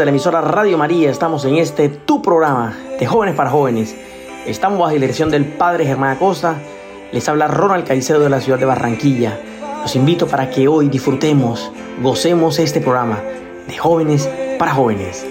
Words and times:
de 0.00 0.06
la 0.06 0.10
emisora 0.10 0.40
Radio 0.40 0.76
María. 0.76 1.10
Estamos 1.10 1.44
en 1.44 1.56
este 1.56 1.88
tu 1.88 2.20
programa 2.20 2.76
de 2.98 3.06
jóvenes 3.06 3.36
para 3.36 3.50
jóvenes. 3.50 3.94
Estamos 4.46 4.78
bajo 4.78 4.90
la 4.90 5.00
dirección 5.00 5.30
del 5.30 5.44
Padre 5.44 5.86
Germán 5.86 6.16
Acosta. 6.16 6.56
Les 7.12 7.28
habla 7.28 7.46
Ronald 7.46 7.86
Caicedo 7.86 8.20
de 8.20 8.30
la 8.30 8.40
ciudad 8.40 8.58
de 8.58 8.64
Barranquilla. 8.64 9.38
Los 9.82 9.94
invito 9.94 10.26
para 10.26 10.50
que 10.50 10.66
hoy 10.66 10.88
disfrutemos, 10.88 11.70
gocemos 12.02 12.58
este 12.58 12.80
programa 12.80 13.20
de 13.68 13.76
jóvenes 13.76 14.28
para 14.58 14.74
jóvenes. 14.74 15.24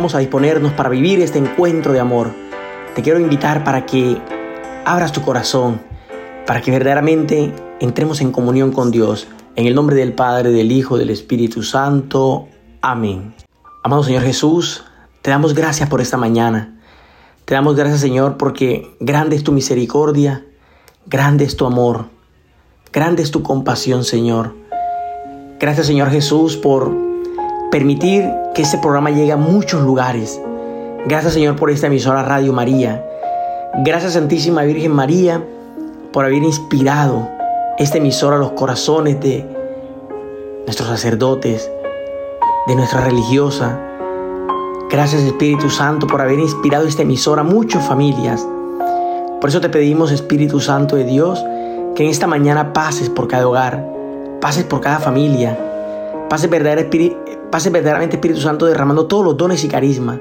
Vamos 0.00 0.14
a 0.14 0.18
disponernos 0.20 0.72
para 0.72 0.88
vivir 0.88 1.20
este 1.20 1.38
encuentro 1.38 1.92
de 1.92 2.00
amor. 2.00 2.30
Te 2.94 3.02
quiero 3.02 3.20
invitar 3.20 3.64
para 3.64 3.84
que 3.84 4.16
abras 4.86 5.12
tu 5.12 5.20
corazón, 5.20 5.82
para 6.46 6.62
que 6.62 6.70
verdaderamente 6.70 7.52
entremos 7.80 8.22
en 8.22 8.32
comunión 8.32 8.72
con 8.72 8.90
Dios. 8.90 9.28
En 9.56 9.66
el 9.66 9.74
nombre 9.74 9.96
del 9.96 10.14
Padre, 10.14 10.52
del 10.52 10.72
Hijo, 10.72 10.96
del 10.96 11.10
Espíritu 11.10 11.62
Santo. 11.62 12.48
Amén. 12.80 13.34
Amado 13.84 14.02
Señor 14.02 14.22
Jesús, 14.22 14.84
te 15.20 15.32
damos 15.32 15.52
gracias 15.52 15.86
por 15.90 16.00
esta 16.00 16.16
mañana. 16.16 16.80
Te 17.44 17.52
damos 17.52 17.76
gracias 17.76 18.00
Señor 18.00 18.38
porque 18.38 18.96
grande 19.00 19.36
es 19.36 19.44
tu 19.44 19.52
misericordia, 19.52 20.46
grande 21.04 21.44
es 21.44 21.56
tu 21.56 21.66
amor, 21.66 22.06
grande 22.90 23.22
es 23.22 23.30
tu 23.30 23.42
compasión 23.42 24.04
Señor. 24.04 24.54
Gracias 25.58 25.86
Señor 25.86 26.08
Jesús 26.08 26.56
por 26.56 27.09
permitir 27.70 28.28
que 28.54 28.62
este 28.62 28.78
programa 28.78 29.10
llegue 29.10 29.32
a 29.32 29.36
muchos 29.36 29.82
lugares. 29.82 30.40
Gracias 31.06 31.34
Señor 31.34 31.56
por 31.56 31.70
esta 31.70 31.86
emisora 31.86 32.22
Radio 32.22 32.52
María. 32.52 33.04
Gracias 33.84 34.14
Santísima 34.14 34.62
Virgen 34.62 34.92
María 34.92 35.42
por 36.12 36.24
haber 36.24 36.42
inspirado 36.42 37.28
esta 37.78 37.98
emisora 37.98 38.36
a 38.36 38.38
los 38.40 38.52
corazones 38.52 39.20
de 39.20 39.46
nuestros 40.66 40.88
sacerdotes, 40.88 41.70
de 42.66 42.74
nuestra 42.74 43.02
religiosa. 43.02 43.78
Gracias 44.90 45.22
Espíritu 45.22 45.70
Santo 45.70 46.08
por 46.08 46.20
haber 46.20 46.40
inspirado 46.40 46.86
esta 46.86 47.02
emisora 47.02 47.42
a 47.42 47.44
muchas 47.44 47.86
familias. 47.86 48.46
Por 49.40 49.48
eso 49.48 49.60
te 49.60 49.68
pedimos 49.68 50.10
Espíritu 50.10 50.60
Santo 50.60 50.96
de 50.96 51.04
Dios 51.04 51.42
que 51.94 52.02
en 52.02 52.10
esta 52.10 52.26
mañana 52.26 52.72
pases 52.72 53.08
por 53.08 53.28
cada 53.28 53.46
hogar, 53.46 53.86
pases 54.40 54.64
por 54.64 54.80
cada 54.80 54.98
familia, 54.98 55.56
pases, 56.28 56.50
verdadera 56.50 56.90
pases 57.50 57.72
verdaderamente 57.72 58.16
Espíritu 58.16 58.40
Santo 58.40 58.66
derramando 58.66 59.06
todos 59.06 59.24
los 59.24 59.36
dones 59.36 59.64
y 59.64 59.68
carisma. 59.68 60.20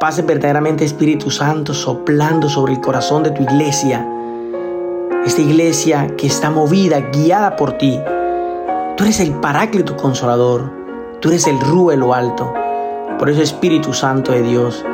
Pases 0.00 0.26
verdaderamente 0.26 0.84
Espíritu 0.84 1.30
Santo 1.30 1.74
soplando 1.74 2.48
sobre 2.48 2.72
el 2.72 2.80
corazón 2.80 3.22
de 3.22 3.30
tu 3.30 3.42
iglesia. 3.42 4.06
Esta 5.24 5.42
iglesia 5.42 6.14
que 6.16 6.26
está 6.26 6.50
movida, 6.50 7.00
guiada 7.12 7.56
por 7.56 7.72
ti. 7.72 8.00
Tú 8.96 9.04
eres 9.04 9.20
el 9.20 9.32
paráclito 9.34 9.96
consolador. 9.96 10.70
Tú 11.20 11.28
eres 11.28 11.46
el 11.46 11.60
rúa 11.60 11.94
en 11.94 12.00
lo 12.00 12.14
alto. 12.14 12.52
Por 13.18 13.30
eso 13.30 13.42
Espíritu 13.42 13.92
Santo 13.92 14.32
de 14.32 14.42
Dios, 14.42 14.84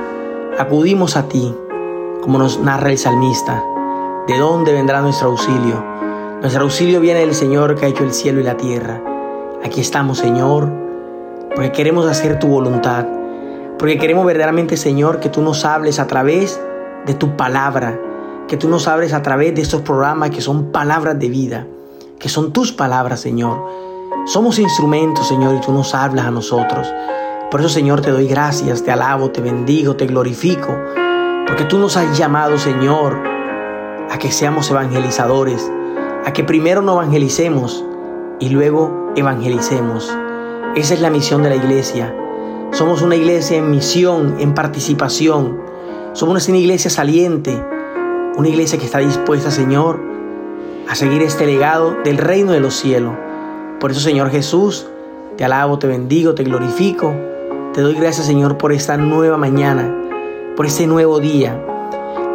acudimos 0.58 1.16
a 1.16 1.28
ti, 1.28 1.54
como 2.20 2.38
nos 2.38 2.60
narra 2.60 2.90
el 2.90 2.98
salmista. 2.98 3.62
¿De 4.28 4.38
dónde 4.38 4.72
vendrá 4.72 5.02
nuestro 5.02 5.30
auxilio? 5.30 5.84
Nuestro 6.40 6.62
auxilio 6.62 7.00
viene 7.00 7.20
del 7.20 7.34
Señor 7.34 7.74
que 7.74 7.86
ha 7.86 7.88
hecho 7.88 8.04
el 8.04 8.12
cielo 8.12 8.40
y 8.40 8.44
la 8.44 8.56
tierra. 8.56 9.02
Aquí 9.64 9.80
estamos, 9.80 10.18
Señor, 10.18 10.81
porque 11.54 11.72
queremos 11.72 12.06
hacer 12.06 12.38
tu 12.38 12.48
voluntad. 12.48 13.06
Porque 13.78 13.98
queremos 13.98 14.24
verdaderamente, 14.24 14.76
Señor, 14.76 15.20
que 15.20 15.28
tú 15.28 15.42
nos 15.42 15.64
hables 15.64 15.98
a 15.98 16.06
través 16.06 16.60
de 17.06 17.14
tu 17.14 17.36
palabra. 17.36 17.98
Que 18.48 18.56
tú 18.56 18.68
nos 18.68 18.88
hables 18.88 19.12
a 19.12 19.22
través 19.22 19.54
de 19.54 19.62
estos 19.62 19.82
programas 19.82 20.30
que 20.30 20.40
son 20.40 20.72
palabras 20.72 21.18
de 21.18 21.28
vida. 21.28 21.66
Que 22.18 22.28
son 22.28 22.52
tus 22.52 22.72
palabras, 22.72 23.20
Señor. 23.20 23.58
Somos 24.26 24.58
instrumentos, 24.58 25.28
Señor, 25.28 25.56
y 25.56 25.60
tú 25.60 25.72
nos 25.72 25.94
hablas 25.94 26.26
a 26.26 26.30
nosotros. 26.30 26.86
Por 27.50 27.60
eso, 27.60 27.68
Señor, 27.68 28.00
te 28.00 28.10
doy 28.10 28.28
gracias, 28.28 28.82
te 28.82 28.92
alabo, 28.92 29.30
te 29.30 29.40
bendigo, 29.40 29.96
te 29.96 30.06
glorifico. 30.06 30.74
Porque 31.46 31.64
tú 31.64 31.78
nos 31.78 31.96
has 31.96 32.16
llamado, 32.16 32.56
Señor, 32.56 33.18
a 34.10 34.18
que 34.18 34.30
seamos 34.30 34.70
evangelizadores. 34.70 35.70
A 36.24 36.32
que 36.32 36.44
primero 36.44 36.82
nos 36.82 36.94
evangelicemos 36.94 37.84
y 38.38 38.50
luego 38.50 39.12
evangelicemos. 39.16 40.16
Esa 40.74 40.94
es 40.94 41.00
la 41.02 41.10
misión 41.10 41.42
de 41.42 41.50
la 41.50 41.56
iglesia. 41.56 42.16
Somos 42.70 43.02
una 43.02 43.14
iglesia 43.14 43.58
en 43.58 43.70
misión, 43.70 44.36
en 44.38 44.54
participación. 44.54 45.60
Somos 46.14 46.48
una 46.48 46.56
iglesia 46.56 46.90
saliente, 46.90 47.62
una 48.36 48.48
iglesia 48.48 48.78
que 48.78 48.86
está 48.86 48.98
dispuesta, 48.98 49.50
Señor, 49.50 50.00
a 50.88 50.94
seguir 50.94 51.20
este 51.20 51.44
legado 51.44 51.96
del 52.04 52.16
reino 52.16 52.52
de 52.52 52.60
los 52.60 52.74
cielos. 52.74 53.12
Por 53.80 53.90
eso, 53.90 54.00
Señor 54.00 54.30
Jesús, 54.30 54.86
te 55.36 55.44
alabo, 55.44 55.78
te 55.78 55.88
bendigo, 55.88 56.34
te 56.34 56.42
glorifico. 56.42 57.14
Te 57.74 57.82
doy 57.82 57.94
gracias, 57.94 58.26
Señor, 58.26 58.56
por 58.56 58.72
esta 58.72 58.96
nueva 58.96 59.36
mañana, 59.36 59.94
por 60.56 60.64
este 60.64 60.86
nuevo 60.86 61.20
día. 61.20 61.62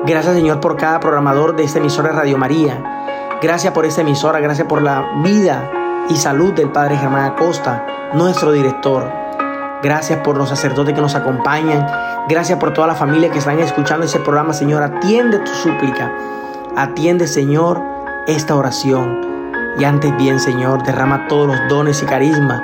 Gracias, 0.06 0.36
Señor, 0.36 0.60
por 0.60 0.78
cada 0.78 1.00
programador 1.00 1.56
de 1.56 1.64
esta 1.64 1.80
emisora 1.80 2.12
Radio 2.12 2.38
María. 2.38 3.40
Gracias 3.42 3.74
por 3.74 3.86
esta 3.86 4.02
emisora, 4.02 4.40
gracias 4.40 4.68
por 4.68 4.84
la 4.84 5.22
vida 5.24 5.72
y 6.08 6.16
salud 6.18 6.54
del 6.54 6.72
Padre 6.72 6.98
Germán 6.98 7.32
Acosta, 7.32 7.97
nuestro 8.14 8.52
director. 8.52 9.12
Gracias 9.84 10.20
por 10.20 10.38
los 10.38 10.50
sacerdotes 10.50 10.94
que 10.94 11.02
nos 11.02 11.16
acompañan. 11.16 11.86
Gracias 12.28 12.58
por 12.60 12.74
toda 12.74 12.88
la 12.88 12.96
familia 12.96 13.30
que 13.30 13.40
están 13.40 13.60
escuchando 13.60 14.06
ese 14.06 14.20
programa, 14.20 14.54
Señor. 14.54 14.84
Atiende 14.84 15.40
tu 15.40 15.52
súplica. 15.52 16.12
Atiende, 16.76 17.28
Señor, 17.28 17.82
esta 18.28 18.56
oración. 18.56 19.52
Y 19.80 19.84
antes 19.84 20.16
bien, 20.18 20.40
Señor, 20.40 20.84
derrama 20.84 21.28
todos 21.28 21.48
los 21.48 21.58
dones 21.70 22.02
y 22.02 22.06
carisma 22.06 22.64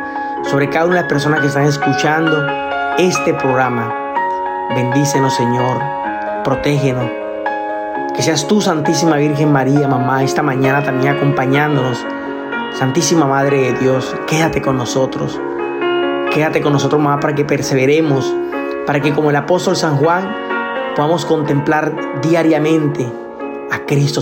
sobre 0.50 0.70
cada 0.70 0.86
una 0.86 0.96
de 0.96 1.02
las 1.02 1.10
personas 1.10 1.42
que 1.42 1.48
están 1.48 1.66
escuchando 1.66 2.46
este 2.98 3.34
programa. 3.36 3.94
Bendícenos, 4.76 5.36
Señor. 5.36 5.80
Protégenos. 6.44 7.10
Que 8.16 8.22
seas 8.22 8.48
tú, 8.48 8.62
Santísima 8.62 9.18
Virgen 9.18 9.52
María, 9.52 9.88
mamá, 9.88 10.24
esta 10.24 10.44
mañana 10.44 10.84
también 10.84 11.16
acompañándonos. 11.16 12.06
Santísima 12.74 13.28
Madre 13.28 13.72
de 13.72 13.74
Dios, 13.74 14.16
quédate 14.26 14.62
con 14.62 14.78
nosotros. 14.78 15.40
Quédate 16.34 16.60
con 16.62 16.74
nosotros, 16.74 17.00
mamá, 17.00 17.20
para 17.20 17.36
que 17.36 17.46
perseveremos, 17.46 18.36
para 18.88 19.00
que 19.00 19.14
como 19.14 19.30
el 19.30 19.36
apóstol 19.36 19.76
San 19.76 19.98
Juan 19.98 20.36
podamos 20.96 21.24
contemplar 21.26 22.22
diariamente 22.24 23.08
a 23.72 23.86
Cristo, 23.86 24.22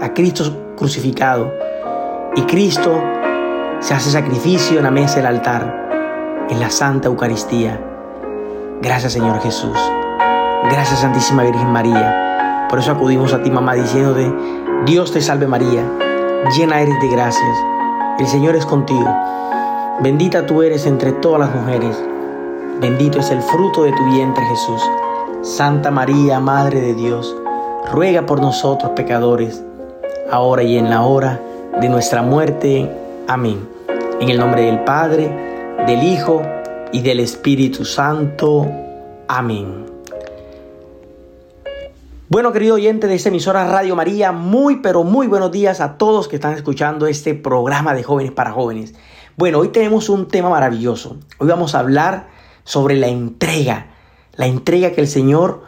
a 0.00 0.14
Cristo 0.14 0.74
crucificado. 0.76 1.52
Y 2.36 2.42
Cristo 2.42 3.02
se 3.80 3.92
hace 3.92 4.10
sacrificio 4.10 4.78
en 4.78 4.84
la 4.84 4.90
mesa 4.90 5.16
del 5.16 5.26
altar, 5.26 6.46
en 6.48 6.58
la 6.58 6.70
Santa 6.70 7.08
Eucaristía. 7.08 7.78
Gracias, 8.80 9.12
Señor 9.12 9.42
Jesús. 9.42 9.76
Gracias, 10.70 11.00
Santísima 11.00 11.42
Virgen 11.42 11.70
María. 11.70 12.66
Por 12.70 12.78
eso 12.78 12.92
acudimos 12.92 13.34
a 13.34 13.42
ti, 13.42 13.50
mamá, 13.50 13.74
diciéndote, 13.74 14.32
Dios 14.86 15.12
te 15.12 15.20
salve 15.20 15.46
María, 15.46 15.84
llena 16.56 16.80
eres 16.80 16.98
de 16.98 17.08
gracias. 17.08 17.58
El 18.20 18.26
Señor 18.26 18.54
es 18.54 18.66
contigo. 18.66 19.08
Bendita 20.02 20.44
tú 20.44 20.62
eres 20.62 20.84
entre 20.84 21.12
todas 21.12 21.40
las 21.40 21.54
mujeres. 21.54 21.96
Bendito 22.78 23.18
es 23.18 23.30
el 23.30 23.40
fruto 23.40 23.84
de 23.84 23.92
tu 23.92 24.04
vientre 24.12 24.44
Jesús. 24.44 24.82
Santa 25.40 25.90
María, 25.90 26.38
Madre 26.38 26.82
de 26.82 26.92
Dios, 26.92 27.34
ruega 27.90 28.26
por 28.26 28.42
nosotros 28.42 28.92
pecadores, 28.94 29.64
ahora 30.30 30.62
y 30.62 30.76
en 30.76 30.90
la 30.90 31.00
hora 31.00 31.40
de 31.80 31.88
nuestra 31.88 32.20
muerte. 32.20 32.94
Amén. 33.26 33.66
En 34.20 34.28
el 34.28 34.38
nombre 34.38 34.64
del 34.64 34.80
Padre, 34.84 35.78
del 35.86 36.02
Hijo 36.02 36.42
y 36.92 37.00
del 37.00 37.20
Espíritu 37.20 37.86
Santo. 37.86 38.66
Amén. 39.28 39.89
Bueno, 42.30 42.52
querido 42.52 42.76
oyente 42.76 43.08
de 43.08 43.16
esta 43.16 43.28
emisora 43.28 43.66
Radio 43.66 43.96
María, 43.96 44.30
muy 44.30 44.76
pero 44.76 45.02
muy 45.02 45.26
buenos 45.26 45.50
días 45.50 45.80
a 45.80 45.98
todos 45.98 46.28
que 46.28 46.36
están 46.36 46.54
escuchando 46.54 47.08
este 47.08 47.34
programa 47.34 47.92
de 47.92 48.04
jóvenes 48.04 48.30
para 48.30 48.52
jóvenes. 48.52 48.94
Bueno, 49.36 49.58
hoy 49.58 49.70
tenemos 49.70 50.08
un 50.08 50.28
tema 50.28 50.48
maravilloso. 50.48 51.16
Hoy 51.38 51.48
vamos 51.48 51.74
a 51.74 51.80
hablar 51.80 52.28
sobre 52.62 52.94
la 52.94 53.08
entrega, 53.08 53.88
la 54.36 54.46
entrega 54.46 54.92
que 54.92 55.00
el 55.00 55.08
Señor 55.08 55.64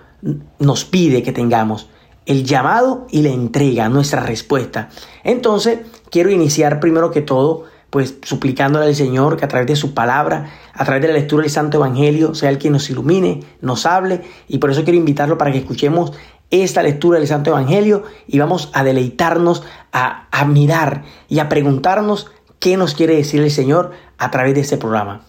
nos 0.61 0.85
pide 0.85 1.25
que 1.25 1.33
tengamos, 1.33 1.91
el 2.27 2.45
llamado 2.45 3.09
y 3.11 3.23
la 3.23 3.31
entrega, 3.31 3.89
nuestra 3.89 4.21
respuesta. 4.21 4.89
Entonces, 5.25 5.81
quiero 6.13 6.31
iniciar 6.31 6.79
primero 6.79 7.11
que 7.11 7.23
todo 7.23 7.65
pues 7.93 8.17
suplicándole 8.23 8.87
al 8.87 8.95
Señor 8.95 9.37
que 9.37 9.45
a 9.45 9.49
través 9.49 9.67
de 9.67 9.77
su 9.77 9.93
palabra, 9.93 10.51
a 10.73 10.83
través 10.87 11.03
de 11.03 11.09
la 11.09 11.15
lectura 11.15 11.43
del 11.43 11.51
Santo 11.51 11.77
Evangelio, 11.77 12.35
sea 12.35 12.49
el 12.49 12.57
quien 12.57 12.73
nos 12.73 12.89
ilumine, 12.89 13.45
nos 13.61 13.85
hable, 13.85 14.23
y 14.49 14.57
por 14.57 14.71
eso 14.71 14.83
quiero 14.83 14.99
invitarlo 14.99 15.37
para 15.37 15.53
que 15.53 15.59
escuchemos 15.59 16.15
esta 16.53 16.83
lectura 16.83 17.19
del 17.19 17.27
Santo 17.27 17.51
Evangelio 17.51 18.05
y 18.29 18.39
vamos 18.39 18.71
a 18.75 18.85
deleitarnos, 18.85 19.65
a, 19.91 20.29
a 20.31 20.45
mirar 20.45 21.05
y 21.29 21.39
a 21.39 21.49
preguntarnos 21.49 22.31
qué 22.59 22.77
nos 22.77 22.95
quiere 22.95 23.17
decir 23.17 23.43
el 23.43 23.51
Señor 23.51 23.93
a 24.19 24.31
través 24.31 24.55
de 24.55 24.61
este 24.61 24.77
programa. 24.77 25.23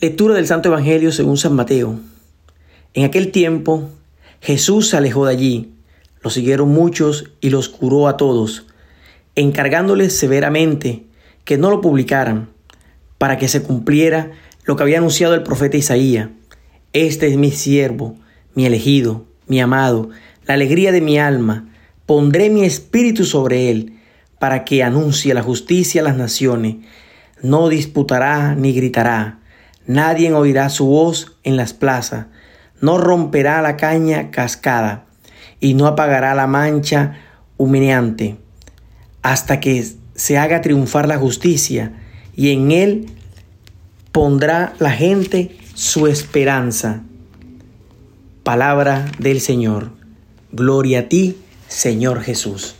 Lectura 0.00 0.34
del 0.34 0.46
Santo 0.46 0.70
Evangelio 0.70 1.12
según 1.12 1.36
San 1.36 1.54
Mateo. 1.54 2.00
En 2.94 3.04
aquel 3.04 3.30
tiempo 3.30 3.90
Jesús 4.40 4.88
se 4.88 4.96
alejó 4.96 5.26
de 5.26 5.32
allí, 5.32 5.74
lo 6.22 6.30
siguieron 6.30 6.70
muchos 6.70 7.30
y 7.40 7.50
los 7.50 7.68
curó 7.68 8.08
a 8.08 8.16
todos, 8.16 8.66
encargándoles 9.34 10.16
severamente 10.16 11.04
que 11.44 11.58
no 11.58 11.70
lo 11.70 11.82
publicaran, 11.82 12.48
para 13.18 13.36
que 13.36 13.48
se 13.48 13.62
cumpliera 13.62 14.32
lo 14.64 14.76
que 14.76 14.82
había 14.82 14.98
anunciado 14.98 15.34
el 15.34 15.42
profeta 15.42 15.76
Isaías. 15.76 16.30
Este 16.94 17.26
es 17.28 17.36
mi 17.36 17.50
siervo, 17.50 18.16
mi 18.54 18.64
elegido, 18.64 19.26
mi 19.46 19.60
amado, 19.60 20.08
la 20.50 20.54
alegría 20.54 20.90
de 20.90 21.00
mi 21.00 21.16
alma. 21.16 21.68
Pondré 22.06 22.50
mi 22.50 22.64
espíritu 22.64 23.24
sobre 23.24 23.70
él, 23.70 24.00
para 24.40 24.64
que 24.64 24.82
anuncie 24.82 25.32
la 25.32 25.44
justicia 25.44 26.00
a 26.00 26.04
las 26.04 26.16
naciones. 26.16 26.78
No 27.40 27.68
disputará 27.68 28.56
ni 28.56 28.72
gritará 28.72 29.38
Nadie 29.86 30.32
oirá 30.32 30.68
su 30.70 30.86
voz 30.86 31.36
en 31.44 31.56
las 31.56 31.72
plazas, 31.72 32.26
no 32.80 32.98
romperá 32.98 33.62
la 33.62 33.76
caña 33.76 34.32
cascada 34.32 35.04
y 35.60 35.74
no 35.74 35.86
apagará 35.86 36.34
la 36.34 36.48
mancha 36.48 37.18
humeante 37.56 38.36
hasta 39.22 39.60
que 39.60 39.86
se 40.16 40.36
haga 40.36 40.62
triunfar 40.62 41.06
la 41.06 41.16
justicia 41.16 41.92
y 42.34 42.50
en 42.50 42.72
él 42.72 43.06
pondrá 44.10 44.72
la 44.80 44.90
gente 44.90 45.56
su 45.74 46.08
esperanza. 46.08 47.02
Palabra 48.42 49.06
del 49.20 49.40
Señor. 49.40 49.99
Gloria 50.52 51.00
a 51.00 51.08
ti, 51.08 51.36
Señor 51.68 52.22
Jesús. 52.22 52.74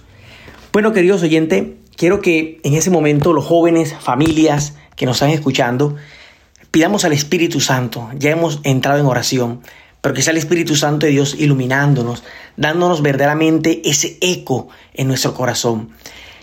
Bueno, 0.72 0.92
queridos 0.92 1.22
oyentes, 1.22 1.64
quiero 1.96 2.20
que 2.20 2.60
en 2.64 2.74
ese 2.74 2.90
momento 2.90 3.32
los 3.32 3.44
jóvenes, 3.44 3.94
familias 3.98 4.74
que 4.96 5.06
nos 5.06 5.16
están 5.16 5.30
escuchando, 5.30 5.96
Pidamos 6.70 7.04
al 7.04 7.12
Espíritu 7.12 7.58
Santo, 7.58 8.08
ya 8.14 8.30
hemos 8.30 8.60
entrado 8.62 9.00
en 9.00 9.06
oración, 9.06 9.60
pero 10.00 10.14
que 10.14 10.22
sea 10.22 10.30
el 10.30 10.36
Espíritu 10.36 10.76
Santo 10.76 11.04
de 11.04 11.10
Dios 11.10 11.34
iluminándonos, 11.36 12.22
dándonos 12.56 13.02
verdaderamente 13.02 13.82
ese 13.84 14.18
eco 14.20 14.68
en 14.94 15.08
nuestro 15.08 15.34
corazón. 15.34 15.90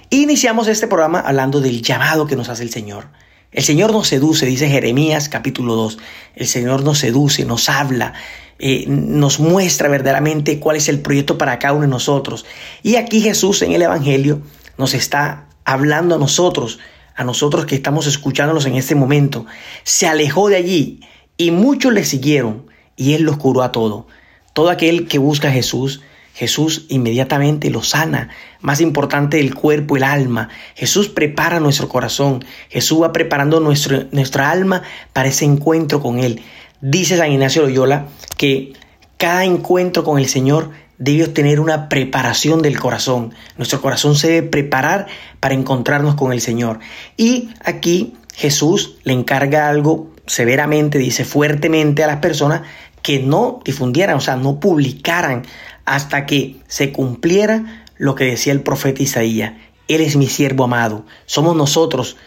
Iniciamos 0.09 0.67
este 0.67 0.87
programa 0.87 1.21
hablando 1.21 1.61
del 1.61 1.81
llamado 1.81 2.27
que 2.27 2.35
nos 2.35 2.49
hace 2.49 2.63
el 2.63 2.71
Señor. 2.71 3.07
El 3.51 3.63
Señor 3.63 3.91
nos 3.91 4.07
seduce, 4.07 4.45
dice 4.45 4.69
Jeremías 4.69 5.29
capítulo 5.29 5.75
2. 5.75 5.97
El 6.35 6.47
Señor 6.47 6.83
nos 6.83 6.99
seduce, 6.99 7.45
nos 7.45 7.69
habla, 7.69 8.13
eh, 8.59 8.85
nos 8.87 9.39
muestra 9.39 9.89
verdaderamente 9.89 10.59
cuál 10.59 10.77
es 10.77 10.89
el 10.89 10.99
proyecto 10.99 11.37
para 11.37 11.59
cada 11.59 11.73
uno 11.73 11.83
de 11.83 11.87
nosotros. 11.87 12.45
Y 12.83 12.95
aquí 12.95 13.21
Jesús 13.21 13.61
en 13.61 13.71
el 13.71 13.81
Evangelio 13.81 14.41
nos 14.77 14.93
está 14.93 15.47
hablando 15.63 16.15
a 16.15 16.17
nosotros 16.19 16.79
a 17.17 17.23
nosotros 17.23 17.65
que 17.65 17.75
estamos 17.75 18.05
escuchándolos 18.05 18.67
en 18.67 18.75
este 18.75 18.93
momento, 18.93 19.47
se 19.83 20.07
alejó 20.07 20.49
de 20.49 20.55
allí 20.55 20.99
y 21.35 21.49
muchos 21.49 21.91
le 21.91 22.05
siguieron 22.05 22.67
y 22.95 23.13
él 23.15 23.23
los 23.23 23.37
curó 23.37 23.63
a 23.63 23.71
todo. 23.71 24.07
Todo 24.53 24.69
aquel 24.69 25.07
que 25.07 25.17
busca 25.17 25.49
a 25.49 25.51
Jesús, 25.51 26.01
Jesús 26.37 26.85
inmediatamente 26.89 27.71
lo 27.71 27.81
sana. 27.81 28.29
Más 28.61 28.79
importante 28.79 29.39
el 29.39 29.55
cuerpo, 29.55 29.97
el 29.97 30.03
alma. 30.03 30.49
Jesús 30.75 31.09
prepara 31.09 31.59
nuestro 31.59 31.89
corazón. 31.89 32.45
Jesús 32.69 33.01
va 33.01 33.11
preparando 33.11 33.59
nuestro, 33.59 34.03
nuestra 34.11 34.51
alma 34.51 34.83
para 35.13 35.29
ese 35.29 35.45
encuentro 35.45 35.99
con 35.99 36.19
Él. 36.19 36.43
Dice 36.79 37.17
San 37.17 37.31
Ignacio 37.31 37.63
Loyola 37.63 38.05
que 38.37 38.73
cada 39.17 39.45
encuentro 39.45 40.03
con 40.03 40.19
el 40.19 40.27
Señor 40.27 40.69
debe 40.99 41.27
tener 41.27 41.59
una 41.59 41.89
preparación 41.89 42.61
del 42.61 42.79
corazón. 42.79 43.33
Nuestro 43.57 43.81
corazón 43.81 44.15
se 44.15 44.27
debe 44.29 44.47
preparar 44.47 45.07
para 45.39 45.55
encontrarnos 45.55 46.13
con 46.13 46.33
el 46.33 46.41
Señor. 46.41 46.77
Y 47.17 47.49
aquí 47.63 48.13
Jesús 48.35 48.99
le 49.01 49.13
encarga 49.13 49.69
algo 49.69 50.11
severamente, 50.27 50.99
dice 50.99 51.25
fuertemente 51.25 52.03
a 52.03 52.07
las 52.07 52.17
personas 52.17 52.61
que 53.01 53.19
no 53.19 53.61
difundieran, 53.63 54.17
o 54.17 54.21
sea, 54.21 54.35
no 54.35 54.59
publicaran 54.59 55.43
hasta 55.87 56.25
que 56.25 56.57
se 56.67 56.91
cumpliera 56.91 57.85
lo 57.97 58.13
que 58.13 58.25
decía 58.25 58.51
el 58.51 58.61
profeta 58.61 59.01
Isaías. 59.01 59.53
Él 59.87 60.01
es 60.01 60.17
mi 60.17 60.27
siervo 60.27 60.65
amado. 60.65 61.05
Somos 61.25 61.55
nosotros 61.55 62.17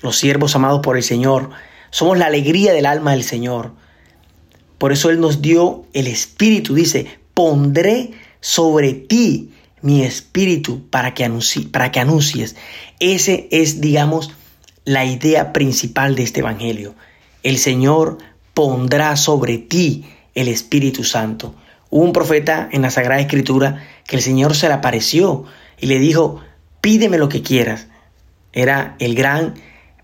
los 0.00 0.16
siervos 0.16 0.56
amados 0.56 0.80
por 0.80 0.96
el 0.96 1.02
Señor. 1.02 1.50
Somos 1.90 2.16
la 2.16 2.26
alegría 2.26 2.72
del 2.72 2.86
alma 2.86 3.12
del 3.12 3.22
Señor. 3.22 3.72
Por 4.78 4.92
eso 4.92 5.10
Él 5.10 5.20
nos 5.20 5.42
dio 5.42 5.84
el 5.92 6.06
Espíritu, 6.06 6.74
dice, 6.74 7.06
pondré 7.34 8.12
sobre 8.40 8.94
ti 8.94 9.52
mi 9.82 10.02
espíritu 10.02 10.88
para 10.88 11.12
que, 11.12 11.30
para 11.70 11.92
que 11.92 12.00
anuncies. 12.00 12.56
Ese 12.98 13.46
es, 13.50 13.80
digamos, 13.82 14.30
la 14.86 15.04
idea 15.04 15.52
principal 15.52 16.14
de 16.14 16.22
este 16.22 16.40
Evangelio. 16.40 16.94
El 17.42 17.58
Señor 17.58 18.18
pondrá 18.54 19.16
sobre 19.16 19.58
ti 19.58 20.04
el 20.34 20.48
Espíritu 20.48 21.04
Santo. 21.04 21.54
Hubo 21.92 22.04
un 22.04 22.14
profeta 22.14 22.70
en 22.72 22.80
la 22.80 22.90
Sagrada 22.90 23.20
Escritura 23.20 23.84
que 24.06 24.16
el 24.16 24.22
Señor 24.22 24.56
se 24.56 24.66
le 24.66 24.72
apareció 24.72 25.44
y 25.78 25.88
le 25.88 25.98
dijo, 25.98 26.40
pídeme 26.80 27.18
lo 27.18 27.28
que 27.28 27.42
quieras. 27.42 27.86
Era 28.54 28.96
el 28.98 29.14
gran 29.14 29.56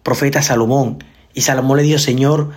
profeta 0.03 0.43
Salomón. 0.43 1.03
Y 1.33 1.41
Salomón 1.41 1.79
le 1.79 1.85
dijo, 1.85 1.99
Señor, 1.99 2.51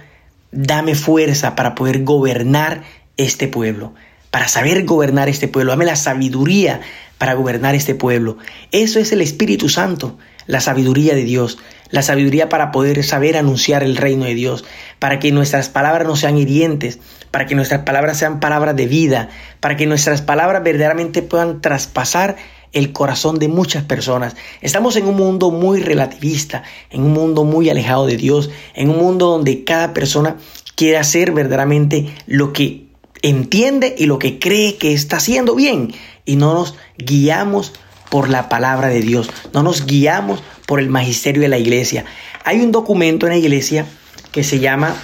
dame 0.52 0.96
fuerza 0.96 1.56
para 1.56 1.76
poder 1.76 2.04
gobernar 2.04 2.84
este 3.16 3.48
pueblo 3.48 3.94
para 4.32 4.48
saber 4.48 4.86
gobernar 4.86 5.30
este 5.30 5.48
pueblo. 5.48 5.72
Dame 5.72 5.86
la 5.86 5.98
sabiduría 5.98 6.80
para 7.18 7.34
gobernar 7.34 7.76
este 7.76 7.94
pueblo. 7.94 8.38
Eso 8.72 9.00
es 9.00 9.12
el 9.12 9.22
Espíritu 9.22 9.70
Santo, 9.70 10.18
la 10.48 10.62
sabiduría 10.62 11.14
de 11.14 11.26
Dios, 11.26 11.60
la 11.90 12.02
sabiduría 12.02 12.50
para 12.50 12.72
poder 12.72 13.04
saber 13.04 13.38
anunciar 13.38 13.84
el 13.84 13.98
reino 13.98 14.26
de 14.26 14.34
Dios, 14.34 14.64
para 14.98 15.20
que 15.20 15.32
nuestras 15.32 15.70
palabras 15.70 16.08
no 16.08 16.16
sean 16.16 16.38
hirientes, 16.38 17.00
para 17.32 17.46
que 17.46 17.56
nuestras 17.56 17.82
palabras 17.82 18.18
sean 18.18 18.40
palabras 18.40 18.76
de 18.76 18.86
vida, 18.86 19.30
para 19.60 19.78
que 19.78 19.88
nuestras 19.88 20.22
palabras 20.22 20.64
verdaderamente 20.64 21.22
puedan 21.22 21.62
traspasar 21.62 22.36
el 22.74 22.94
corazón 22.94 23.40
de 23.40 23.48
muchas 23.48 23.84
personas. 23.84 24.36
Estamos 24.62 24.96
en 24.96 25.06
un 25.08 25.16
mundo 25.16 25.52
muy 25.52 25.82
relativista, 25.82 26.64
en 26.90 27.04
un 27.04 27.14
mundo 27.14 27.44
muy 27.44 27.70
alejado 27.70 28.06
de 28.06 28.18
Dios, 28.18 28.50
en 28.76 28.90
un 28.90 28.98
mundo 28.98 29.28
donde 29.28 29.64
cada 29.64 29.94
persona 29.94 30.38
quiere 30.76 30.98
hacer 30.98 31.32
verdaderamente 31.32 32.14
lo 32.28 32.54
que 32.54 32.88
entiende 33.22 33.96
y 33.98 34.06
lo 34.06 34.20
que 34.20 34.40
cree 34.40 34.78
que 34.78 34.94
está 34.94 35.18
haciendo 35.18 35.56
bien. 35.56 35.94
Y 36.26 36.36
no 36.36 36.54
nos 36.54 36.76
guiamos 36.98 37.74
por 38.10 38.30
la 38.30 38.50
palabra 38.50 38.90
de 38.90 39.02
Dios, 39.02 39.30
no 39.54 39.64
nos 39.64 39.86
guiamos 39.86 40.44
por 40.66 40.80
el 40.80 40.90
magisterio 40.90 41.42
de 41.42 41.48
la 41.48 41.58
iglesia. 41.58 42.06
Hay 42.44 42.62
un 42.62 42.72
documento 42.72 43.26
en 43.26 43.34
la 43.34 43.38
iglesia 43.38 43.86
que 44.32 44.44
se 44.44 44.60
llama 44.60 44.96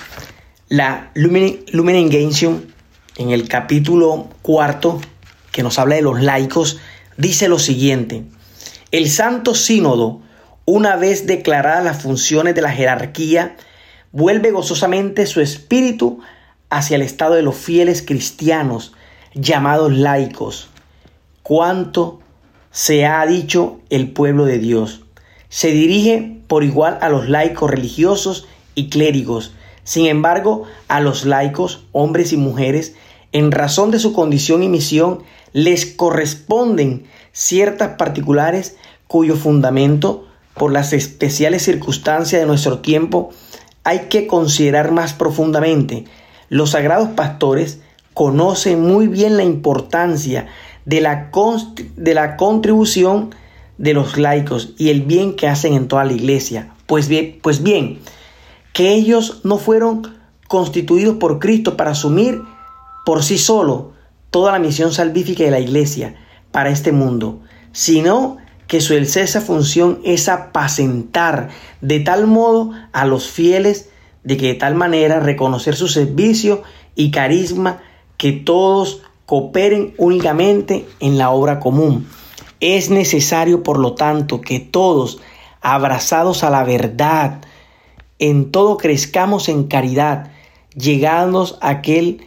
la 0.70 1.12
Lumen, 1.14 1.64
Lumen 1.72 1.96
en 1.96 3.30
el 3.30 3.48
capítulo 3.48 4.28
cuarto, 4.42 5.00
que 5.52 5.64
nos 5.64 5.80
habla 5.80 5.96
de 5.96 6.02
los 6.02 6.22
laicos, 6.22 6.80
dice 7.16 7.48
lo 7.48 7.58
siguiente, 7.58 8.24
el 8.92 9.10
Santo 9.10 9.56
Sínodo, 9.56 10.22
una 10.66 10.98
vez 10.98 11.26
declaradas 11.26 11.84
las 11.84 12.02
funciones 12.02 12.54
de 12.54 12.62
la 12.62 12.72
jerarquía, 12.72 13.56
vuelve 14.12 14.52
gozosamente 14.52 15.26
su 15.26 15.40
espíritu 15.40 16.20
hacia 16.70 16.96
el 16.96 17.02
estado 17.02 17.36
de 17.36 17.44
los 17.44 17.56
fieles 17.56 18.02
cristianos 18.02 18.94
llamados 19.34 19.94
laicos. 19.94 20.70
¿Cuánto 21.44 22.20
se 22.72 23.06
ha 23.06 23.26
dicho 23.26 23.80
el 23.90 24.12
pueblo 24.12 24.44
de 24.44 24.60
Dios? 24.60 25.02
Se 25.48 25.72
dirige 25.72 26.42
por 26.48 26.66
igual 26.66 26.98
a 27.02 27.08
los 27.08 27.30
laicos 27.30 27.72
religiosos 27.72 28.48
y 28.76 28.90
clérigos, 28.90 29.54
Sin 29.88 30.06
embargo, 30.08 30.64
a 30.90 31.00
los 31.00 31.24
laicos, 31.24 31.86
hombres 31.94 32.34
y 32.34 32.38
mujeres, 32.38 32.96
en 33.32 33.54
razón 33.54 33.90
de 33.90 34.00
su 34.00 34.12
condición 34.12 34.62
y 34.62 34.68
misión, 34.68 35.24
les 35.54 35.86
corresponden 35.86 37.06
ciertas 37.32 37.96
particulares 37.98 38.76
cuyo 39.08 39.38
fundamento, 39.38 40.28
por 40.56 40.74
las 40.74 40.92
especiales 40.92 41.64
circunstancias 41.64 42.42
de 42.42 42.46
nuestro 42.46 42.80
tiempo, 42.80 43.30
hay 43.86 44.08
que 44.10 44.28
considerar 44.28 44.92
más 44.92 45.14
profundamente. 45.14 46.04
Los 46.50 46.72
sagrados 46.72 47.08
pastores 47.16 47.80
conocen 48.14 48.82
muy 48.82 49.08
bien 49.08 49.38
la 49.38 49.46
importancia 49.46 50.48
de 50.84 51.00
la, 51.00 51.32
de 51.96 52.14
la 52.14 52.36
contribución 52.36 53.34
de 53.78 53.94
los 53.94 54.18
laicos 54.18 54.74
y 54.78 54.90
el 54.90 55.04
bien 55.04 55.38
que 55.38 55.48
hacen 55.48 55.76
en 55.76 55.88
toda 55.88 56.04
la 56.04 56.12
iglesia. 56.12 56.74
Pues 56.88 57.08
bien, 57.08 57.40
pues 57.42 57.64
bien, 57.64 58.00
que 58.78 58.94
ellos 58.94 59.42
no 59.44 59.58
fueron 59.58 60.04
constituidos 60.48 61.16
por 61.16 61.40
Cristo 61.40 61.76
para 61.76 61.92
asumir 61.92 62.44
por 63.08 63.24
sí 63.24 63.40
solo 63.40 63.94
toda 64.30 64.52
la 64.52 64.60
misión 64.60 64.94
salvífica 64.94 65.44
de 65.44 65.50
la 65.50 65.60
iglesia 65.60 66.16
para 66.52 66.70
este 66.70 66.92
mundo, 66.92 67.40
sino 67.72 68.38
que 68.68 68.80
su 68.80 68.94
excesa 68.94 69.42
función 69.42 70.00
es 70.04 70.30
apacentar 70.30 71.50
de 71.82 72.02
tal 72.02 72.28
modo 72.28 72.70
a 72.94 73.08
los 73.08 73.28
fieles 73.28 73.90
de 74.24 74.38
que 74.38 74.46
de 74.50 74.54
tal 74.54 74.76
manera 74.76 75.20
reconocer 75.22 75.76
su 75.76 75.88
servicio 75.88 76.62
y 76.94 77.10
carisma 77.10 77.82
que 78.16 78.32
todos 78.32 79.02
cooperen 79.26 79.96
únicamente 79.98 80.86
en 81.00 81.18
la 81.18 81.32
obra 81.32 81.60
común. 81.60 82.08
Es 82.60 82.92
necesario, 82.92 83.64
por 83.64 83.80
lo 83.80 83.96
tanto, 83.96 84.40
que 84.40 84.60
todos, 84.60 85.20
abrazados 85.62 86.44
a 86.44 86.52
la 86.52 86.64
verdad, 86.64 87.42
en 88.20 88.52
todo 88.52 88.78
crezcamos 88.78 89.50
en 89.50 89.66
caridad, 89.66 90.32
llegándonos 90.76 91.58
a 91.62 91.70
aquel, 91.70 92.22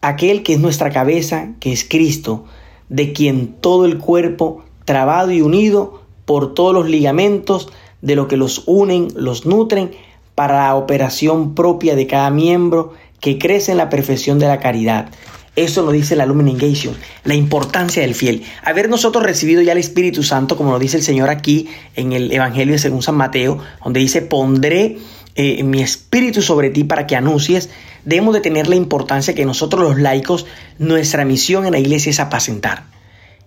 aquel 0.00 0.42
que 0.42 0.54
es 0.54 0.60
nuestra 0.60 0.90
cabeza, 0.90 1.50
que 1.60 1.72
es 1.72 1.84
Cristo, 1.84 2.44
de 2.88 3.12
quien 3.12 3.48
todo 3.60 3.84
el 3.84 3.98
cuerpo, 3.98 4.62
trabado 4.84 5.32
y 5.32 5.40
unido 5.40 6.02
por 6.24 6.54
todos 6.54 6.74
los 6.74 6.88
ligamentos 6.88 7.68
de 8.02 8.16
lo 8.16 8.28
que 8.28 8.36
los 8.36 8.62
unen, 8.66 9.08
los 9.16 9.46
nutren, 9.46 9.92
para 10.34 10.66
la 10.66 10.76
operación 10.76 11.54
propia 11.54 11.96
de 11.96 12.06
cada 12.06 12.30
miembro 12.30 12.92
que 13.20 13.38
crece 13.38 13.72
en 13.72 13.78
la 13.78 13.88
perfección 13.88 14.38
de 14.38 14.46
la 14.46 14.60
caridad. 14.60 15.08
Eso 15.56 15.82
nos 15.82 15.94
dice 15.94 16.16
la 16.16 16.26
Lumen 16.26 16.48
Engagement, 16.48 16.98
la 17.24 17.34
importancia 17.34 18.02
del 18.02 18.14
fiel. 18.14 18.44
Haber 18.62 18.90
nosotros 18.90 19.24
recibido 19.24 19.62
ya 19.62 19.72
el 19.72 19.78
Espíritu 19.78 20.22
Santo, 20.22 20.56
como 20.56 20.70
lo 20.70 20.78
dice 20.78 20.98
el 20.98 21.02
Señor 21.02 21.30
aquí 21.30 21.68
en 21.94 22.12
el 22.12 22.30
Evangelio 22.30 22.78
según 22.78 23.02
San 23.02 23.14
Mateo, 23.14 23.58
donde 23.82 24.00
dice, 24.00 24.20
pondré 24.20 24.98
eh, 25.34 25.62
mi 25.62 25.82
espíritu 25.82 26.42
sobre 26.42 26.68
ti 26.68 26.84
para 26.84 27.06
que 27.06 27.16
anuncies, 27.16 27.70
debemos 28.04 28.34
de 28.34 28.40
tener 28.40 28.68
la 28.68 28.76
importancia 28.76 29.34
que 29.34 29.44
nosotros 29.46 29.82
los 29.82 29.98
laicos, 29.98 30.46
nuestra 30.78 31.24
misión 31.24 31.64
en 31.64 31.72
la 31.72 31.78
iglesia 31.78 32.10
es 32.10 32.20
apacentar, 32.20 32.84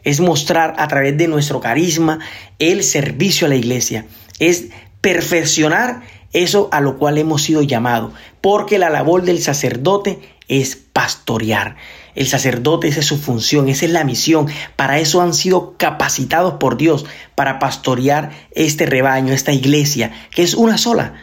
es 0.04 0.20
mostrar 0.20 0.76
a 0.78 0.88
través 0.88 1.18
de 1.18 1.28
nuestro 1.28 1.62
carisma 1.62 2.20
el 2.60 2.84
servicio 2.84 3.48
a 3.48 3.50
la 3.50 3.56
iglesia, 3.56 4.06
es 4.40 4.66
perfeccionar 5.02 6.02
eso 6.32 6.70
a 6.72 6.80
lo 6.80 6.98
cual 6.98 7.18
hemos 7.18 7.42
sido 7.42 7.64
llamados, 7.64 8.14
porque 8.42 8.78
la 8.78 8.90
labor 8.90 9.24
del 9.24 9.42
sacerdote 9.42 10.20
es 10.48 10.76
pastorear. 10.76 11.76
El 12.16 12.28
sacerdote, 12.28 12.88
esa 12.88 13.00
es 13.00 13.06
su 13.06 13.18
función, 13.18 13.70
esa 13.70 13.86
es 13.86 13.92
la 13.92 14.04
misión. 14.04 14.48
Para 14.76 15.00
eso 15.00 15.22
han 15.22 15.34
sido 15.34 15.76
capacitados 15.78 16.56
por 16.56 16.78
Dios, 16.78 17.06
para 17.36 17.60
pastorear 17.60 18.32
este 18.52 18.86
rebaño, 18.86 19.34
esta 19.34 19.52
iglesia, 19.52 20.12
que 20.32 20.44
es 20.44 20.54
una 20.54 20.78
sola, 20.78 21.14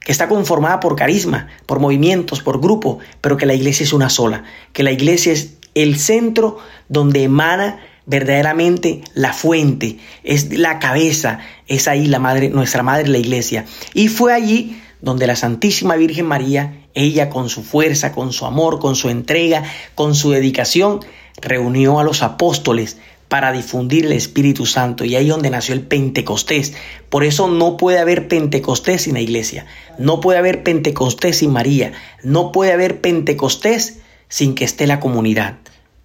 que 0.00 0.12
está 0.12 0.28
conformada 0.28 0.80
por 0.80 0.96
carisma, 0.96 1.48
por 1.66 1.80
movimientos, 1.80 2.40
por 2.40 2.60
grupo, 2.60 2.98
pero 3.20 3.36
que 3.36 3.46
la 3.46 3.54
iglesia 3.54 3.84
es 3.84 3.92
una 3.92 4.08
sola, 4.08 4.44
que 4.72 4.82
la 4.82 4.92
iglesia 4.92 5.32
es 5.32 5.54
el 5.74 5.98
centro 5.98 6.58
donde 6.88 7.24
emana 7.24 7.80
verdaderamente 8.06 9.02
la 9.14 9.32
fuente, 9.32 9.98
es 10.22 10.56
la 10.56 10.78
cabeza, 10.78 11.40
es 11.66 11.88
ahí 11.88 12.06
la 12.06 12.20
madre, 12.20 12.48
nuestra 12.48 12.82
madre 12.82 13.08
la 13.08 13.18
iglesia. 13.18 13.66
Y 13.92 14.08
fue 14.08 14.32
allí 14.32 14.80
donde 15.00 15.26
la 15.26 15.36
Santísima 15.36 15.96
Virgen 15.96 16.26
María, 16.26 16.85
ella 16.96 17.30
con 17.30 17.48
su 17.48 17.62
fuerza, 17.62 18.10
con 18.12 18.32
su 18.32 18.46
amor, 18.46 18.80
con 18.80 18.96
su 18.96 19.08
entrega, 19.08 19.62
con 19.94 20.16
su 20.16 20.32
dedicación, 20.32 21.00
reunió 21.40 22.00
a 22.00 22.04
los 22.04 22.22
apóstoles 22.22 22.96
para 23.28 23.52
difundir 23.52 24.06
el 24.06 24.12
Espíritu 24.12 24.66
Santo 24.66 25.04
y 25.04 25.14
ahí 25.14 25.28
donde 25.28 25.50
nació 25.50 25.74
el 25.74 25.82
Pentecostés. 25.82 26.74
Por 27.10 27.22
eso 27.24 27.48
no 27.48 27.76
puede 27.76 27.98
haber 27.98 28.28
Pentecostés 28.28 29.02
sin 29.02 29.14
la 29.14 29.20
iglesia, 29.20 29.66
no 29.98 30.20
puede 30.20 30.38
haber 30.38 30.62
Pentecostés 30.62 31.38
sin 31.38 31.52
María, 31.52 31.92
no 32.22 32.50
puede 32.50 32.72
haber 32.72 33.00
Pentecostés 33.00 33.98
sin 34.28 34.54
que 34.54 34.64
esté 34.64 34.86
la 34.86 35.00
comunidad. 35.00 35.56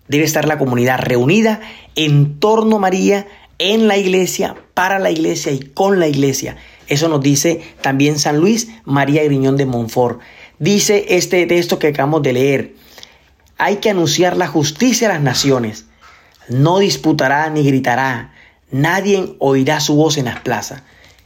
Debe 0.08 0.26
estar 0.26 0.46
la 0.46 0.58
comunidad 0.58 1.00
reunida 1.00 1.62
en 1.96 2.40
torno 2.40 2.78
a 2.78 2.80
María, 2.80 3.28
en 3.60 3.88
la 3.88 3.98
iglesia, 3.98 4.56
para 4.74 5.00
la 5.00 5.12
iglesia 5.12 5.52
y 5.52 5.60
con 5.60 6.00
la 6.00 6.08
iglesia. 6.08 6.58
Eso 6.88 7.08
nos 7.08 7.22
dice 7.22 7.62
también 7.82 8.20
San 8.20 8.38
Luis 8.38 8.70
María 8.84 9.24
Griñón 9.24 9.56
de 9.56 9.66
Montfort. 9.66 10.20
Dice 10.62 11.06
este 11.16 11.48
texto 11.48 11.80
que 11.80 11.88
acabamos 11.88 12.22
de 12.22 12.34
leer. 12.34 12.76
Hay 13.58 13.78
que 13.78 13.90
anunciar 13.90 14.38
la 14.38 14.46
justicia 14.46 15.10
a 15.10 15.14
las 15.14 15.22
naciones. 15.24 15.86
No 16.50 16.78
disputará 16.78 17.50
ni 17.50 17.64
gritará. 17.64 18.36
Nadie 18.70 19.34
oirá 19.40 19.80
su 19.80 19.96
voz 19.96 20.18
en 20.20 20.26
las 20.26 20.42
plazas. 20.42 20.84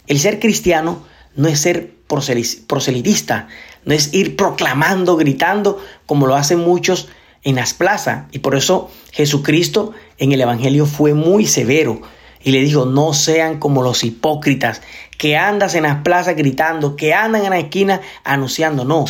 El 0.08 0.22
ser 0.22 0.40
cristiano 0.40 1.06
no 1.36 1.50
es 1.50 1.60
ser 1.60 1.92
proselitista, 2.08 3.50
no 3.84 3.94
es 3.94 4.14
ir 4.14 4.38
proclamando, 4.38 5.18
gritando, 5.18 5.84
como 6.06 6.28
lo 6.28 6.36
hacen 6.36 6.60
muchos 6.60 7.10
en 7.44 7.56
las 7.56 7.74
plazas. 7.74 8.28
Y 8.32 8.40
por 8.40 8.56
eso 8.56 8.90
Jesucristo 9.12 9.92
en 10.18 10.32
el 10.32 10.40
Evangelio 10.40 10.86
fue 10.86 11.14
muy 11.14 11.46
severo 11.46 12.02
y 12.46 12.52
le 12.52 12.62
dijo, 12.62 12.86
no 12.86 13.16
sean 13.16 13.58
como 13.58 13.82
los 13.82 14.04
hipócritas 14.04 14.84
que 15.18 15.36
andas 15.36 15.74
en 15.74 15.82
las 15.82 16.04
plazas 16.04 16.36
gritando, 16.36 16.96
que 16.96 17.12
andan 17.12 17.44
en 17.44 17.50
la 17.50 17.58
esquina 17.58 18.02
anunciando. 18.24 18.86
No, 18.86 19.06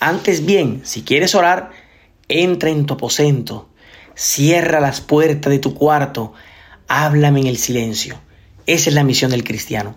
antes 0.00 0.44
bien, 0.44 0.80
si 0.82 1.02
quieres 1.02 1.36
orar, 1.36 1.70
entra 2.26 2.68
en 2.68 2.86
tu 2.86 2.94
aposento, 2.94 3.68
cierra 4.16 4.80
las 4.80 5.00
puertas 5.00 5.52
de 5.52 5.60
tu 5.60 5.72
cuarto, 5.72 6.32
háblame 6.88 7.42
en 7.42 7.46
el 7.46 7.58
silencio. 7.58 8.20
Esa 8.66 8.90
es 8.90 8.94
la 8.96 9.04
misión 9.04 9.30
del 9.30 9.44
cristiano. 9.44 9.94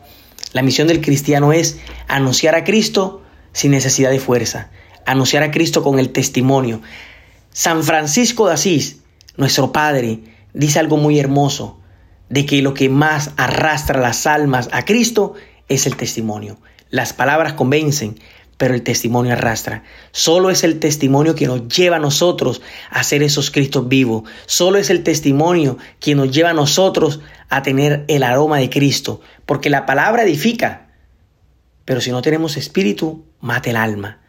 La 0.52 0.62
misión 0.62 0.88
del 0.88 1.02
cristiano 1.02 1.52
es 1.52 1.80
anunciar 2.08 2.54
a 2.54 2.64
Cristo 2.64 3.24
sin 3.54 3.72
necesidad 3.72 4.12
de 4.12 4.20
fuerza, 4.20 4.70
anunciar 5.08 5.42
a 5.42 5.50
Cristo 5.50 5.82
con 5.82 5.98
el 5.98 6.12
testimonio, 6.12 6.80
San 7.52 7.84
Francisco 7.84 8.46
de 8.46 8.54
Asís, 8.54 8.98
nuestro 9.36 9.72
Padre, 9.72 10.20
dice 10.54 10.78
algo 10.78 10.98
muy 10.98 11.20
hermoso, 11.20 11.80
de 12.30 12.46
que 12.46 12.62
lo 12.62 12.74
que 12.74 12.90
más 12.90 13.32
arrastra 13.38 14.00
las 14.00 14.26
almas 14.26 14.70
a 14.72 14.86
Cristo 14.86 15.34
es 15.70 15.86
el 15.86 15.96
testimonio. 15.96 16.58
Las 16.90 17.14
palabras 17.14 17.54
convencen, 17.54 18.20
pero 18.58 18.76
el 18.76 18.84
testimonio 18.84 19.34
arrastra. 19.34 19.84
Solo 20.12 20.50
es 20.50 20.64
el 20.64 20.80
testimonio 20.80 21.36
que 21.36 21.48
nos 21.48 21.68
lleva 21.68 21.98
a 21.98 22.00
nosotros 22.00 22.62
a 22.90 23.04
ser 23.04 23.24
esos 23.24 23.52
Cristos 23.52 23.88
vivos. 23.88 24.24
Solo 24.46 24.78
es 24.78 24.90
el 24.90 25.04
testimonio 25.04 25.78
que 26.00 26.16
nos 26.16 26.32
lleva 26.32 26.52
a 26.52 26.54
nosotros 26.54 27.20
a 27.50 27.64
tener 27.64 28.06
el 28.08 28.24
aroma 28.24 28.58
de 28.58 28.70
Cristo. 28.70 29.22
Porque 29.46 29.70
la 29.70 29.86
palabra 29.86 30.24
edifica, 30.24 30.88
pero 31.86 32.00
si 32.00 32.12
no 32.12 32.22
tenemos 32.22 32.58
espíritu, 32.58 33.26
mata 33.42 33.70
el 33.70 33.76
alma. 33.76 34.20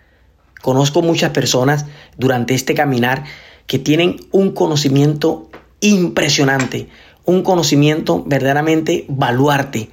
Conozco 0.63 1.03
muchas 1.03 1.31
personas 1.31 1.85
durante 2.17 2.55
este 2.55 2.75
caminar 2.75 3.25
que 3.67 3.79
tienen 3.79 4.17
un 4.31 4.53
conocimiento 4.53 5.51
impresionante, 5.81 6.89
un 7.25 7.43
conocimiento 7.43 8.23
verdaderamente 8.25 9.05
baluarte, 9.09 9.91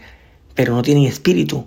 pero 0.56 0.76
no 0.76 0.82
tienen 0.82 1.06
espíritu. 1.06 1.66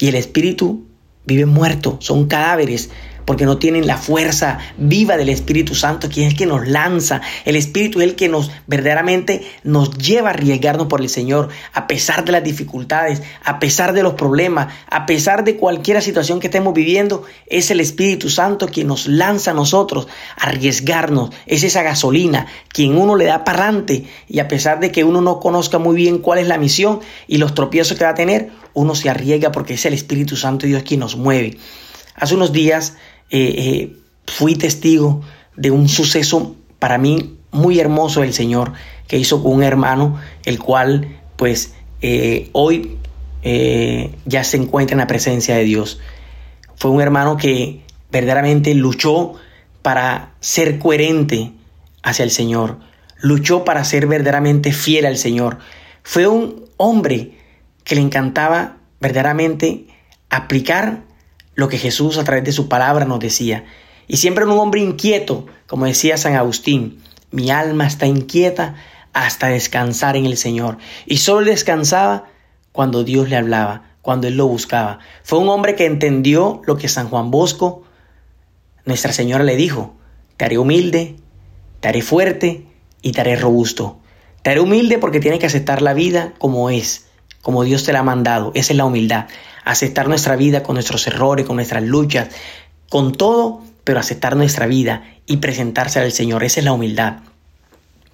Y 0.00 0.08
el 0.08 0.14
espíritu 0.14 0.84
vive 1.26 1.46
muerto, 1.46 1.98
son 2.00 2.26
cadáveres 2.26 2.90
porque 3.24 3.46
no 3.46 3.58
tienen 3.58 3.86
la 3.86 3.96
fuerza 3.96 4.58
viva 4.76 5.16
del 5.16 5.28
Espíritu 5.28 5.74
Santo, 5.74 6.08
quien 6.08 6.26
es 6.26 6.32
el 6.32 6.38
que 6.38 6.46
nos 6.46 6.66
lanza. 6.66 7.20
El 7.44 7.56
Espíritu 7.56 8.00
es 8.00 8.08
el 8.08 8.14
que 8.14 8.28
nos 8.28 8.50
verdaderamente 8.66 9.42
nos 9.62 9.96
lleva 9.96 10.30
a 10.30 10.32
arriesgarnos 10.32 10.86
por 10.86 11.00
el 11.00 11.08
Señor, 11.08 11.48
a 11.72 11.86
pesar 11.86 12.24
de 12.24 12.32
las 12.32 12.44
dificultades, 12.44 13.22
a 13.44 13.58
pesar 13.58 13.92
de 13.92 14.02
los 14.02 14.14
problemas, 14.14 14.72
a 14.90 15.06
pesar 15.06 15.44
de 15.44 15.56
cualquier 15.56 16.00
situación 16.02 16.40
que 16.40 16.48
estemos 16.48 16.74
viviendo. 16.74 17.24
Es 17.46 17.70
el 17.70 17.80
Espíritu 17.80 18.30
Santo 18.30 18.68
quien 18.68 18.88
nos 18.88 19.06
lanza 19.06 19.52
a 19.52 19.54
nosotros 19.54 20.08
a 20.36 20.48
arriesgarnos. 20.48 21.30
Es 21.46 21.62
esa 21.62 21.82
gasolina 21.82 22.46
quien 22.68 22.96
uno 22.96 23.16
le 23.16 23.26
da 23.26 23.44
para 23.44 23.64
adelante 23.64 24.04
y 24.28 24.40
a 24.40 24.48
pesar 24.48 24.80
de 24.80 24.90
que 24.90 25.04
uno 25.04 25.20
no 25.20 25.40
conozca 25.40 25.78
muy 25.78 25.96
bien 25.96 26.18
cuál 26.18 26.38
es 26.38 26.48
la 26.48 26.58
misión 26.58 27.00
y 27.26 27.38
los 27.38 27.54
tropiezos 27.54 27.96
que 27.96 28.04
va 28.04 28.10
a 28.10 28.14
tener, 28.14 28.50
uno 28.74 28.94
se 28.94 29.08
arriesga 29.08 29.52
porque 29.52 29.74
es 29.74 29.84
el 29.86 29.94
Espíritu 29.94 30.36
Santo 30.36 30.66
Dios 30.66 30.82
quien 30.82 31.00
nos 31.00 31.16
mueve. 31.16 31.56
Hace 32.14 32.34
unos 32.34 32.52
días 32.52 32.96
eh, 33.30 33.54
eh, 33.56 33.96
fui 34.26 34.56
testigo 34.56 35.22
de 35.56 35.70
un 35.70 35.88
suceso 35.88 36.56
para 36.78 36.98
mí 36.98 37.38
muy 37.50 37.78
hermoso 37.80 38.20
del 38.20 38.32
Señor 38.32 38.72
que 39.06 39.18
hizo 39.18 39.42
con 39.42 39.52
un 39.52 39.62
hermano, 39.62 40.18
el 40.44 40.58
cual 40.58 41.20
pues 41.36 41.74
eh, 42.02 42.48
hoy 42.52 42.98
ya 44.24 44.42
se 44.42 44.56
encuentra 44.56 44.94
en 44.94 45.00
la 45.00 45.06
presencia 45.06 45.54
de 45.54 45.64
Dios. 45.64 46.00
Fue 46.76 46.90
un 46.90 47.02
hermano 47.02 47.36
que 47.36 47.82
verdaderamente 48.10 48.74
luchó 48.74 49.34
para 49.82 50.32
ser 50.40 50.78
coherente 50.78 51.52
hacia 52.02 52.24
el 52.24 52.30
Señor, 52.30 52.78
luchó 53.20 53.64
para 53.64 53.84
ser 53.84 54.06
verdaderamente 54.06 54.72
fiel 54.72 55.04
al 55.04 55.18
Señor. 55.18 55.58
Fue 56.02 56.26
un 56.26 56.64
hombre 56.78 57.32
que 57.84 57.94
le 57.94 58.00
encantaba 58.00 58.78
verdaderamente 58.98 59.86
aplicar 60.30 61.02
lo 61.54 61.68
que 61.68 61.78
Jesús 61.78 62.18
a 62.18 62.24
través 62.24 62.44
de 62.44 62.52
su 62.52 62.68
palabra 62.68 63.04
nos 63.04 63.20
decía. 63.20 63.64
Y 64.06 64.18
siempre 64.18 64.44
un 64.44 64.58
hombre 64.58 64.80
inquieto, 64.80 65.46
como 65.66 65.86
decía 65.86 66.16
San 66.16 66.34
Agustín, 66.34 67.02
mi 67.30 67.50
alma 67.50 67.86
está 67.86 68.06
inquieta 68.06 68.76
hasta 69.12 69.48
descansar 69.48 70.16
en 70.16 70.26
el 70.26 70.36
Señor. 70.36 70.78
Y 71.06 71.18
solo 71.18 71.46
descansaba 71.46 72.24
cuando 72.72 73.04
Dios 73.04 73.28
le 73.28 73.36
hablaba, 73.36 73.94
cuando 74.02 74.26
él 74.26 74.36
lo 74.36 74.46
buscaba. 74.46 74.98
Fue 75.22 75.38
un 75.38 75.48
hombre 75.48 75.76
que 75.76 75.86
entendió 75.86 76.60
lo 76.66 76.76
que 76.76 76.88
San 76.88 77.08
Juan 77.08 77.30
Bosco, 77.30 77.84
Nuestra 78.84 79.12
Señora 79.14 79.44
le 79.44 79.56
dijo, 79.56 79.94
te 80.36 80.44
haré 80.44 80.58
humilde, 80.58 81.16
te 81.80 81.88
haré 81.88 82.02
fuerte 82.02 82.66
y 83.00 83.12
te 83.12 83.20
haré 83.22 83.36
robusto. 83.36 83.98
Te 84.42 84.50
haré 84.50 84.60
humilde 84.60 84.98
porque 84.98 85.20
tienes 85.20 85.40
que 85.40 85.46
aceptar 85.46 85.80
la 85.80 85.94
vida 85.94 86.34
como 86.38 86.68
es, 86.68 87.06
como 87.40 87.64
Dios 87.64 87.84
te 87.84 87.94
la 87.94 88.00
ha 88.00 88.02
mandado. 88.02 88.52
Esa 88.54 88.74
es 88.74 88.76
la 88.76 88.84
humildad. 88.84 89.26
Aceptar 89.64 90.08
nuestra 90.08 90.36
vida 90.36 90.62
con 90.62 90.74
nuestros 90.74 91.06
errores, 91.06 91.46
con 91.46 91.56
nuestras 91.56 91.82
luchas, 91.82 92.28
con 92.88 93.12
todo, 93.12 93.62
pero 93.84 94.00
aceptar 94.00 94.36
nuestra 94.36 94.66
vida 94.66 95.04
y 95.26 95.38
presentarse 95.38 96.00
al 96.00 96.12
Señor. 96.12 96.44
Esa 96.44 96.60
es 96.60 96.64
la 96.64 96.72
humildad. 96.72 97.18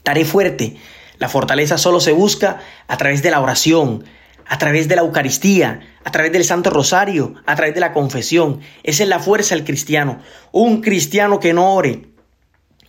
Te 0.03 0.11
haré 0.11 0.25
fuerte. 0.25 0.77
La 1.19 1.29
fortaleza 1.29 1.77
solo 1.79 2.01
se 2.01 2.13
busca 2.13 2.61
a 2.89 2.97
través 2.97 3.23
de 3.23 3.31
la 3.31 3.41
oración, 3.41 4.05
a 4.47 4.59
través 4.59 4.89
de 4.89 4.97
la 4.97 5.03
Eucaristía, 5.03 5.81
a 6.03 6.11
través 6.11 6.33
del 6.33 6.45
Santo 6.45 6.71
Rosario, 6.71 7.35
a 7.47 7.55
través 7.55 7.75
de 7.75 7.81
la 7.81 7.93
confesión. 7.93 8.61
Esa 8.83 9.03
es 9.03 9.09
la 9.09 9.21
fuerza 9.21 9.55
del 9.55 9.65
cristiano. 9.65 10.19
Un 10.51 10.81
cristiano 10.81 11.39
que 11.39 11.53
no 11.53 11.75
ore, 11.75 12.10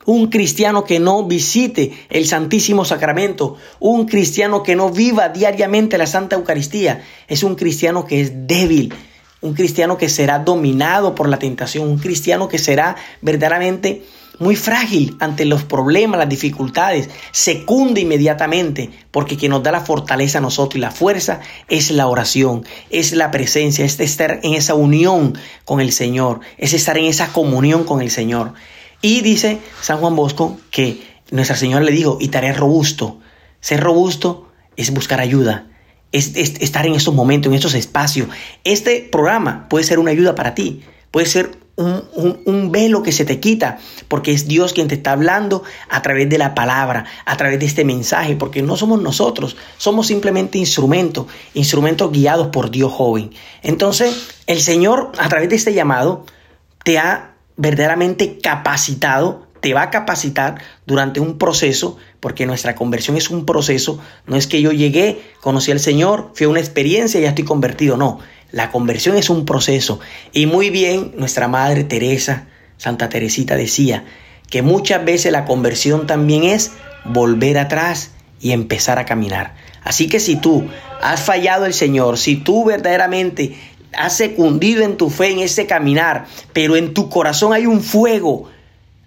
un 0.06 0.28
cristiano 0.28 0.84
que 0.84 1.00
no 1.00 1.24
visite 1.26 1.92
el 2.10 2.26
Santísimo 2.26 2.86
Sacramento, 2.86 3.58
un 3.80 4.08
cristiano 4.08 4.64
que 4.64 4.76
no 4.76 4.90
viva 4.90 5.30
diariamente 5.30 5.98
la 5.98 6.08
Santa 6.08 6.36
Eucaristía, 6.36 7.04
es 7.28 7.44
un 7.44 7.56
cristiano 7.56 8.06
que 8.06 8.22
es 8.22 8.48
débil, 8.48 8.94
un 9.42 9.54
cristiano 9.54 9.98
que 9.98 10.10
será 10.10 10.40
dominado 10.40 11.16
por 11.16 11.28
la 11.28 11.40
tentación, 11.40 11.88
un 11.88 11.98
cristiano 11.98 12.48
que 12.48 12.60
será 12.60 12.96
verdaderamente 13.22 14.04
muy 14.42 14.56
frágil 14.56 15.16
ante 15.20 15.46
los 15.46 15.64
problemas, 15.64 16.18
las 16.18 16.30
dificultades, 16.30 17.10
se 17.32 17.64
cunde 17.64 18.02
inmediatamente, 18.02 18.90
porque 19.12 19.38
quien 19.38 19.52
nos 19.52 19.62
da 19.62 19.72
la 19.72 19.82
fortaleza 19.82 20.40
a 20.40 20.42
nosotros 20.42 20.78
y 20.78 20.80
la 20.80 20.90
fuerza 20.90 21.42
es 21.70 21.92
la 21.92 22.08
oración, 22.08 22.66
es 22.90 23.14
la 23.14 23.30
presencia, 23.30 23.86
es 23.86 24.00
estar 24.00 24.40
en 24.42 24.56
esa 24.56 24.74
unión 24.74 25.38
con 25.64 25.80
el 25.80 25.92
Señor, 25.92 26.40
es 26.58 26.74
estar 26.74 26.98
en 26.98 27.06
esa 27.06 27.32
comunión 27.34 27.84
con 27.84 28.02
el 28.02 28.10
Señor. 28.10 28.54
Y 29.02 29.22
dice 29.22 29.60
San 29.82 29.98
Juan 29.98 30.16
Bosco 30.16 30.60
que 30.70 31.02
Nuestra 31.32 31.56
Señora 31.56 31.84
le 31.84 31.92
dijo, 31.92 32.18
y 32.20 32.28
tarea 32.28 32.54
robusto. 32.54 33.20
Ser 33.62 33.80
robusto 33.80 34.50
es 34.76 34.92
buscar 34.92 35.22
ayuda, 35.22 35.68
es, 36.12 36.36
estar 36.36 36.86
en 36.86 36.96
estos 36.96 37.14
momentos, 37.14 37.50
en 37.50 37.56
estos 37.56 37.74
espacios. 37.74 38.28
Este 38.64 39.08
programa 39.12 39.68
puede 39.70 39.86
ser 39.86 40.00
una 40.00 40.12
ayuda 40.12 40.36
para 40.36 40.56
ti, 40.56 40.82
puede 41.12 41.26
ser 41.26 41.62
un, 41.76 42.72
velo 42.72 43.02
que 43.02 43.12
se 43.12 43.26
te 43.26 43.40
quita, 43.40 43.80
porque 44.08 44.32
es 44.32 44.48
Dios 44.48 44.74
quien 44.74 44.88
te 44.88 44.96
está 44.96 45.14
hablando 45.14 45.64
a 45.90 46.02
través 46.02 46.30
de 46.30 46.38
la 46.38 46.54
palabra, 46.54 47.06
a 47.26 47.38
través 47.38 47.60
de 47.60 47.66
este 47.66 47.86
mensaje, 47.86 48.36
porque 48.36 48.62
no 48.62 48.78
somos 48.78 49.02
nosotros, 49.02 49.56
somos 49.78 50.08
simplemente 50.08 50.58
instrumentos, 50.58 51.28
instrumentos 51.54 52.12
guiados 52.12 52.48
por 52.48 52.72
Dios 52.72 52.92
joven. 52.92 53.32
Entonces, 53.64 54.30
el 54.48 54.62
Señor, 54.62 55.12
a 55.18 55.30
través 55.30 55.50
de 55.50 55.56
este 55.56 55.74
llamado, 55.74 56.26
te 56.84 57.00
ha 57.00 57.31
verdaderamente 57.62 58.40
capacitado, 58.40 59.48
te 59.60 59.76
va 59.76 59.84
a 59.84 59.90
capacitar 59.92 60.56
durante 60.88 61.20
un 61.20 61.38
proceso, 61.38 61.98
porque 62.20 62.48
nuestra 62.48 62.74
conversión 62.74 63.16
es 63.16 63.30
un 63.30 63.46
proceso, 63.46 64.00
no 64.26 64.36
es 64.36 64.48
que 64.48 64.62
yo 64.62 64.72
llegué, 64.72 65.22
conocí 65.42 65.72
al 65.72 65.80
Señor, 65.80 66.32
fue 66.34 66.48
una 66.48 66.60
experiencia 66.60 67.20
y 67.20 67.24
ya 67.24 67.30
estoy 67.30 67.46
convertido, 67.46 67.96
no, 67.96 68.20
la 68.52 68.72
conversión 68.72 69.16
es 69.16 69.30
un 69.30 69.46
proceso. 69.46 70.00
Y 70.34 70.48
muy 70.48 70.72
bien, 70.72 71.14
nuestra 71.16 71.48
Madre 71.48 71.84
Teresa, 71.84 72.48
Santa 72.78 73.10
Teresita 73.10 73.56
decía, 73.56 74.06
que 74.50 74.64
muchas 74.64 75.06
veces 75.06 75.32
la 75.32 75.46
conversión 75.46 76.08
también 76.08 76.44
es 76.44 76.72
volver 77.06 77.60
atrás 77.60 78.12
y 78.40 78.52
empezar 78.52 78.98
a 78.98 79.06
caminar. 79.06 79.54
Así 79.84 80.08
que 80.08 80.20
si 80.20 80.36
tú 80.36 80.68
has 81.02 81.22
fallado 81.22 81.66
el 81.66 81.74
Señor, 81.74 82.18
si 82.18 82.36
tú 82.36 82.66
verdaderamente 82.66 83.56
has 83.94 84.18
secundido 84.18 84.84
en 84.84 84.98
tu 84.98 85.10
fe, 85.10 85.32
en 85.32 85.40
ese 85.40 85.68
caminar, 85.68 86.26
pero 86.54 86.76
en 86.76 86.94
tu 86.94 87.10
corazón 87.10 87.54
hay 87.54 87.66
un 87.66 87.82
fuego, 87.82 88.50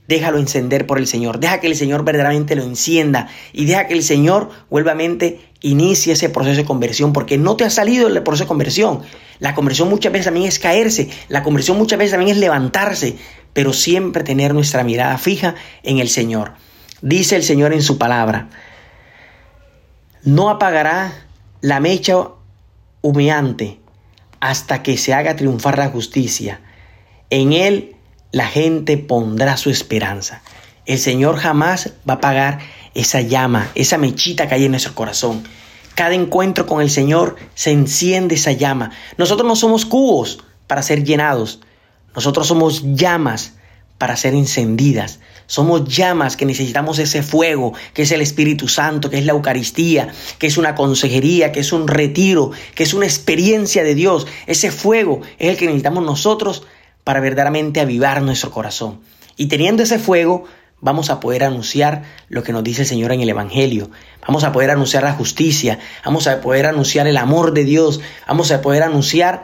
déjalo 0.08 0.38
encender 0.38 0.86
por 0.86 0.98
el 0.98 1.06
Señor. 1.06 1.40
Deja 1.40 1.60
que 1.60 1.66
el 1.66 1.76
Señor 1.76 2.04
verdaderamente 2.04 2.56
lo 2.56 2.62
encienda 2.62 3.28
y 3.52 3.64
deja 3.64 3.86
que 3.86 3.94
el 3.94 4.02
Señor 4.02 4.50
vuelvamente 4.70 5.40
inicie 5.60 6.12
ese 6.12 6.28
proceso 6.28 6.56
de 6.56 6.66
conversión, 6.66 7.12
porque 7.12 7.38
no 7.38 7.56
te 7.56 7.64
ha 7.64 7.70
salido 7.70 8.06
el 8.06 8.22
proceso 8.22 8.44
de 8.44 8.48
conversión. 8.48 9.00
La 9.38 9.54
conversión 9.54 9.88
muchas 9.88 10.12
veces 10.12 10.26
también 10.26 10.46
es 10.46 10.58
caerse, 10.58 11.08
la 11.28 11.42
conversión 11.42 11.78
muchas 11.78 11.98
veces 11.98 12.12
también 12.12 12.32
es 12.32 12.38
levantarse, 12.38 13.16
pero 13.52 13.72
siempre 13.72 14.24
tener 14.24 14.52
nuestra 14.52 14.84
mirada 14.84 15.16
fija 15.18 15.54
en 15.82 15.98
el 15.98 16.08
Señor. 16.08 16.52
Dice 17.00 17.36
el 17.36 17.42
Señor 17.42 17.72
en 17.72 17.82
su 17.82 17.98
palabra, 17.98 18.48
no 20.22 20.48
apagará 20.48 21.26
la 21.60 21.80
mecha 21.80 22.28
humeante 23.02 23.78
hasta 24.44 24.82
que 24.82 24.98
se 24.98 25.14
haga 25.14 25.36
triunfar 25.36 25.78
la 25.78 25.88
justicia. 25.88 26.60
En 27.30 27.54
Él 27.54 27.96
la 28.30 28.46
gente 28.46 28.98
pondrá 28.98 29.56
su 29.56 29.70
esperanza. 29.70 30.42
El 30.84 30.98
Señor 30.98 31.38
jamás 31.38 31.94
va 32.06 32.12
a 32.12 32.16
apagar 32.16 32.58
esa 32.92 33.22
llama, 33.22 33.70
esa 33.74 33.96
mechita 33.96 34.46
que 34.46 34.56
hay 34.56 34.66
en 34.66 34.72
nuestro 34.72 34.94
corazón. 34.94 35.44
Cada 35.94 36.14
encuentro 36.14 36.66
con 36.66 36.82
el 36.82 36.90
Señor 36.90 37.36
se 37.54 37.70
enciende 37.70 38.34
esa 38.34 38.52
llama. 38.52 38.90
Nosotros 39.16 39.48
no 39.48 39.56
somos 39.56 39.86
cubos 39.86 40.44
para 40.66 40.82
ser 40.82 41.04
llenados. 41.04 41.60
Nosotros 42.14 42.46
somos 42.46 42.82
llamas 42.84 43.54
para 43.96 44.14
ser 44.14 44.34
encendidas. 44.34 45.20
Somos 45.46 45.84
llamas 45.84 46.36
que 46.36 46.46
necesitamos 46.46 46.98
ese 46.98 47.22
fuego, 47.22 47.74
que 47.92 48.02
es 48.02 48.12
el 48.12 48.20
Espíritu 48.20 48.68
Santo, 48.68 49.10
que 49.10 49.18
es 49.18 49.26
la 49.26 49.32
Eucaristía, 49.32 50.08
que 50.38 50.46
es 50.46 50.56
una 50.56 50.74
consejería, 50.74 51.52
que 51.52 51.60
es 51.60 51.72
un 51.72 51.88
retiro, 51.88 52.52
que 52.74 52.82
es 52.82 52.94
una 52.94 53.06
experiencia 53.06 53.84
de 53.84 53.94
Dios. 53.94 54.26
Ese 54.46 54.70
fuego 54.70 55.20
es 55.38 55.50
el 55.50 55.56
que 55.56 55.66
necesitamos 55.66 56.04
nosotros 56.04 56.66
para 57.04 57.20
verdaderamente 57.20 57.80
avivar 57.80 58.22
nuestro 58.22 58.50
corazón. 58.50 59.00
Y 59.36 59.46
teniendo 59.46 59.82
ese 59.82 59.98
fuego, 59.98 60.44
vamos 60.80 61.10
a 61.10 61.18
poder 61.18 61.44
anunciar 61.44 62.02
lo 62.28 62.42
que 62.42 62.52
nos 62.52 62.62
dice 62.62 62.82
el 62.82 62.88
Señor 62.88 63.12
en 63.12 63.20
el 63.20 63.28
Evangelio. 63.28 63.90
Vamos 64.26 64.44
a 64.44 64.52
poder 64.52 64.70
anunciar 64.70 65.02
la 65.02 65.12
justicia, 65.12 65.78
vamos 66.04 66.26
a 66.26 66.40
poder 66.40 66.66
anunciar 66.66 67.06
el 67.06 67.16
amor 67.16 67.54
de 67.54 67.64
Dios, 67.64 68.00
vamos 68.28 68.50
a 68.52 68.60
poder 68.60 68.82
anunciar 68.82 69.42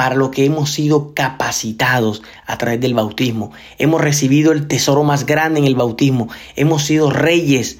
para 0.00 0.14
lo 0.14 0.30
que 0.30 0.46
hemos 0.46 0.70
sido 0.70 1.12
capacitados 1.12 2.22
a 2.46 2.56
través 2.56 2.80
del 2.80 2.94
bautismo. 2.94 3.52
Hemos 3.76 4.00
recibido 4.00 4.50
el 4.50 4.66
tesoro 4.66 5.04
más 5.04 5.26
grande 5.26 5.60
en 5.60 5.66
el 5.66 5.74
bautismo. 5.74 6.30
Hemos 6.56 6.84
sido 6.84 7.10
reyes, 7.10 7.76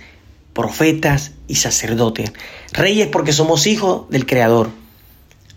profetas 0.52 1.33
y 1.48 1.54
sacerdotes. 1.54 2.35
Reyes 2.74 3.06
porque 3.06 3.33
somos 3.33 3.66
hijos 3.66 4.02
del 4.11 4.26
Creador. 4.26 4.68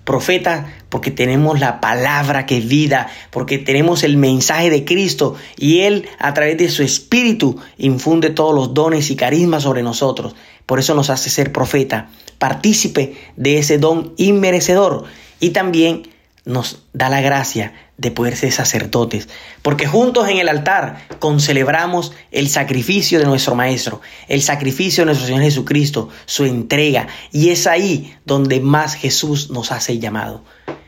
Profetas 0.05 0.67
porque 0.87 1.11
tenemos 1.11 1.59
la 1.59 1.81
palabra 1.81 2.45
que 2.45 2.59
es 2.59 2.65
vida, 2.69 3.09
porque 3.29 3.57
tenemos 3.57 4.03
el 4.03 4.15
mensaje 4.15 4.69
de 4.69 4.85
Cristo 4.85 5.35
y 5.57 5.81
Él 5.81 6.07
a 6.17 6.33
través 6.33 6.57
de 6.57 6.69
su 6.69 6.81
Espíritu 6.81 7.57
infunde 7.77 8.29
todos 8.29 8.55
los 8.55 8.73
dones 8.73 9.11
y 9.11 9.17
carismas 9.17 9.63
sobre 9.63 9.83
nosotros. 9.83 10.33
Por 10.65 10.79
eso 10.79 10.95
nos 10.95 11.09
hace 11.09 11.29
ser 11.29 11.51
profeta, 11.51 12.07
partícipe 12.37 13.17
de 13.35 13.57
ese 13.57 13.79
don 13.79 14.13
inmerecedor 14.15 15.03
y 15.41 15.49
también 15.49 16.12
nos 16.45 16.83
da 16.91 17.09
la 17.09 17.21
gracia 17.21 17.73
de 17.97 18.11
poder 18.11 18.35
ser 18.35 18.51
sacerdotes, 18.51 19.29
porque 19.61 19.87
juntos 19.87 20.27
en 20.27 20.39
el 20.39 20.49
altar 20.49 21.07
concelebramos 21.19 22.11
el 22.31 22.49
sacrificio 22.49 23.19
de 23.19 23.25
nuestro 23.25 23.55
Maestro, 23.55 24.01
el 24.27 24.41
sacrificio 24.41 25.01
de 25.01 25.05
nuestro 25.07 25.27
Señor 25.27 25.43
Jesucristo, 25.43 26.09
su 26.25 26.43
entrega, 26.45 27.07
y 27.31 27.49
es 27.49 27.65
ahí 27.65 28.13
donde 28.25 28.59
más 28.59 28.95
Jesús 28.95 29.51
nos 29.51 29.71
hace 29.71 29.99
llamado, 29.99 30.43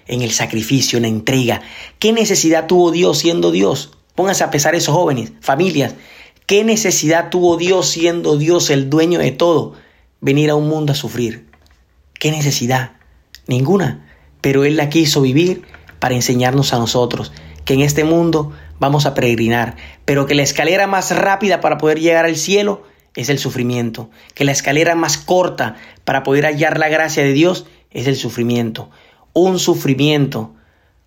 en 0.07 0.21
el 0.21 0.31
sacrificio, 0.31 0.97
en 0.97 1.03
la 1.03 1.09
entrega. 1.09 1.61
¿Qué 1.99 2.11
necesidad 2.11 2.67
tuvo 2.67 2.91
Dios 2.91 3.17
siendo 3.19 3.51
Dios? 3.51 3.91
Pónganse 4.13 4.43
a 4.43 4.51
pesar 4.51 4.75
esos 4.75 4.93
jóvenes, 4.93 5.31
familias, 5.39 5.95
¿qué 6.47 6.63
necesidad 6.63 7.29
tuvo 7.29 7.55
Dios 7.55 7.87
siendo 7.87 8.37
Dios 8.37 8.69
el 8.69 8.89
dueño 8.89 9.19
de 9.19 9.31
todo, 9.31 9.73
venir 10.19 10.49
a 10.49 10.55
un 10.55 10.67
mundo 10.67 10.91
a 10.91 10.95
sufrir? 10.95 11.47
¿Qué 12.19 12.31
necesidad? 12.31 12.91
Ninguna 13.47 14.04
pero 14.45 14.63
Él 14.63 14.77
la 14.77 14.89
quiso 14.89 15.21
vivir 15.21 15.63
para 15.97 16.13
enseñarnos 16.13 16.71
a 16.71 16.77
nosotros 16.77 17.33
que 17.65 17.73
en 17.73 17.81
este 17.81 18.03
mundo 18.03 18.51
vamos 18.79 19.07
a 19.07 19.15
peregrinar, 19.15 19.75
pero 20.05 20.27
que 20.27 20.35
la 20.35 20.43
escalera 20.43 20.85
más 20.85 21.09
rápida 21.17 21.61
para 21.61 21.79
poder 21.79 21.99
llegar 21.99 22.25
al 22.25 22.35
cielo 22.35 22.83
es 23.15 23.29
el 23.29 23.39
sufrimiento, 23.39 24.11
que 24.35 24.45
la 24.45 24.51
escalera 24.51 24.93
más 24.93 25.17
corta 25.17 25.77
para 26.03 26.21
poder 26.21 26.45
hallar 26.45 26.77
la 26.77 26.89
gracia 26.89 27.23
de 27.23 27.33
Dios 27.33 27.65
es 27.89 28.05
el 28.05 28.15
sufrimiento. 28.15 28.91
Un 29.33 29.57
sufrimiento, 29.57 30.53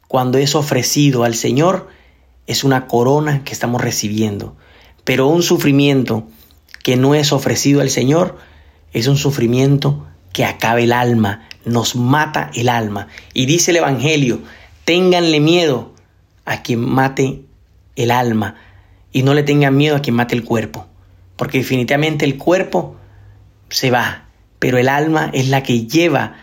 cuando 0.09 0.39
es 0.39 0.57
ofrecido 0.57 1.23
al 1.23 1.37
Señor, 1.37 1.87
es 2.49 2.65
una 2.65 2.89
corona 2.89 3.45
que 3.45 3.53
estamos 3.53 3.81
recibiendo. 3.81 4.57
Pero 5.05 5.29
un 5.29 5.45
sufrimiento 5.45 6.27
que 6.83 6.97
no 6.97 7.15
es 7.15 7.33
ofrecido 7.33 7.83
al 7.83 7.91
Señor 7.91 8.37
es 8.93 9.07
un 9.07 9.17
sufrimiento 9.17 10.08
que 10.33 10.45
acaba 10.45 10.81
el 10.81 10.93
alma, 10.93 11.49
nos 11.65 11.97
mata 11.97 12.51
el 12.55 12.69
alma. 12.69 13.09
Y 13.35 13.47
dice 13.47 13.71
el 13.71 13.79
Evangelio, 13.79 14.41
ténganle 14.85 15.41
miedo 15.41 15.95
a 16.45 16.63
quien 16.63 16.81
mate 16.81 17.43
el 17.97 18.11
alma 18.11 18.57
y 19.13 19.23
no 19.23 19.35
le 19.35 19.43
tengan 19.43 19.77
miedo 19.77 19.97
a 19.97 20.03
quien 20.03 20.17
mate 20.17 20.35
el 20.35 20.45
cuerpo. 20.45 20.87
Porque 21.37 21.59
definitivamente 21.59 22.25
el 22.25 22.37
cuerpo 22.37 22.97
se 23.69 23.91
va, 23.91 24.29
pero 24.59 24.79
el 24.79 24.89
alma 24.89 25.31
es 25.33 25.49
la 25.49 25.63
que 25.63 25.87
lleva 25.87 26.37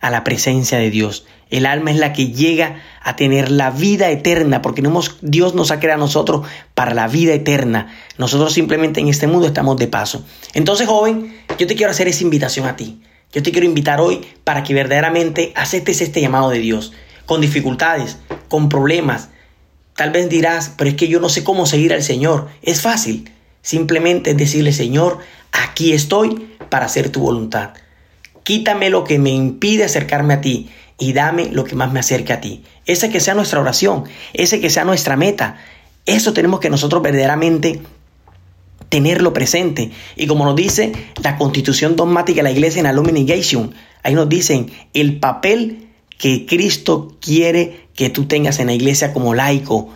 a 0.00 0.10
la 0.10 0.24
presencia 0.24 0.78
de 0.78 0.90
Dios. 0.90 1.26
El 1.50 1.66
alma 1.66 1.90
es 1.90 1.96
la 1.96 2.12
que 2.12 2.28
llega 2.28 2.82
a 3.02 3.16
tener 3.16 3.50
la 3.50 3.70
vida 3.70 4.10
eterna, 4.10 4.60
porque 4.62 4.82
Dios 5.22 5.54
nos 5.54 5.70
ha 5.70 5.80
creado 5.80 6.02
a 6.02 6.06
nosotros 6.06 6.46
para 6.74 6.94
la 6.94 7.08
vida 7.08 7.32
eterna. 7.32 7.88
Nosotros 8.18 8.52
simplemente 8.52 9.00
en 9.00 9.08
este 9.08 9.26
mundo 9.26 9.46
estamos 9.46 9.76
de 9.78 9.88
paso. 9.88 10.24
Entonces, 10.52 10.86
joven, 10.86 11.34
yo 11.58 11.66
te 11.66 11.74
quiero 11.74 11.90
hacer 11.90 12.08
esa 12.08 12.22
invitación 12.22 12.66
a 12.66 12.76
ti. 12.76 13.00
Yo 13.32 13.42
te 13.42 13.52
quiero 13.52 13.66
invitar 13.66 14.00
hoy 14.00 14.22
para 14.44 14.62
que 14.62 14.72
verdaderamente 14.72 15.52
aceptes 15.54 16.00
este 16.00 16.20
llamado 16.20 16.48
de 16.48 16.60
Dios, 16.60 16.92
con 17.26 17.42
dificultades, 17.42 18.18
con 18.48 18.70
problemas. 18.70 19.28
Tal 19.94 20.10
vez 20.10 20.30
dirás, 20.30 20.72
pero 20.78 20.88
es 20.88 20.96
que 20.96 21.08
yo 21.08 21.20
no 21.20 21.28
sé 21.28 21.44
cómo 21.44 21.66
seguir 21.66 21.92
al 21.92 22.02
Señor. 22.02 22.48
Es 22.62 22.80
fácil. 22.80 23.30
Simplemente 23.60 24.32
decirle, 24.32 24.72
Señor, 24.72 25.18
aquí 25.52 25.92
estoy 25.92 26.48
para 26.70 26.86
hacer 26.86 27.10
tu 27.10 27.20
voluntad. 27.20 27.74
Quítame 28.44 28.88
lo 28.88 29.04
que 29.04 29.18
me 29.18 29.30
impide 29.30 29.84
acercarme 29.84 30.34
a 30.34 30.40
ti 30.40 30.70
y 30.98 31.12
dame 31.12 31.50
lo 31.50 31.64
que 31.64 31.76
más 31.76 31.92
me 31.92 32.00
acerque 32.00 32.32
a 32.32 32.40
ti. 32.40 32.64
Ese 32.86 33.10
que 33.10 33.20
sea 33.20 33.34
nuestra 33.34 33.60
oración, 33.60 34.04
ese 34.32 34.58
que 34.60 34.70
sea 34.70 34.84
nuestra 34.84 35.16
meta. 35.16 35.58
Eso 36.06 36.32
tenemos 36.32 36.60
que 36.60 36.70
nosotros 36.70 37.02
verdaderamente 37.02 37.82
tenerlo 38.88 39.32
presente. 39.32 39.90
Y 40.16 40.26
como 40.26 40.44
nos 40.44 40.56
dice 40.56 40.92
la 41.22 41.36
constitución 41.36 41.96
dogmática 41.96 42.38
de 42.38 42.44
la 42.44 42.50
iglesia 42.50 42.80
en 42.80 42.86
Alumni 42.86 43.12
Negation, 43.12 43.74
ahí 44.02 44.14
nos 44.14 44.28
dicen 44.28 44.70
el 44.94 45.18
papel 45.18 45.88
que 46.18 46.46
Cristo 46.46 47.16
quiere 47.20 47.88
que 47.94 48.10
tú 48.10 48.26
tengas 48.26 48.58
en 48.58 48.66
la 48.66 48.74
iglesia 48.74 49.12
como 49.12 49.34
laico, 49.34 49.88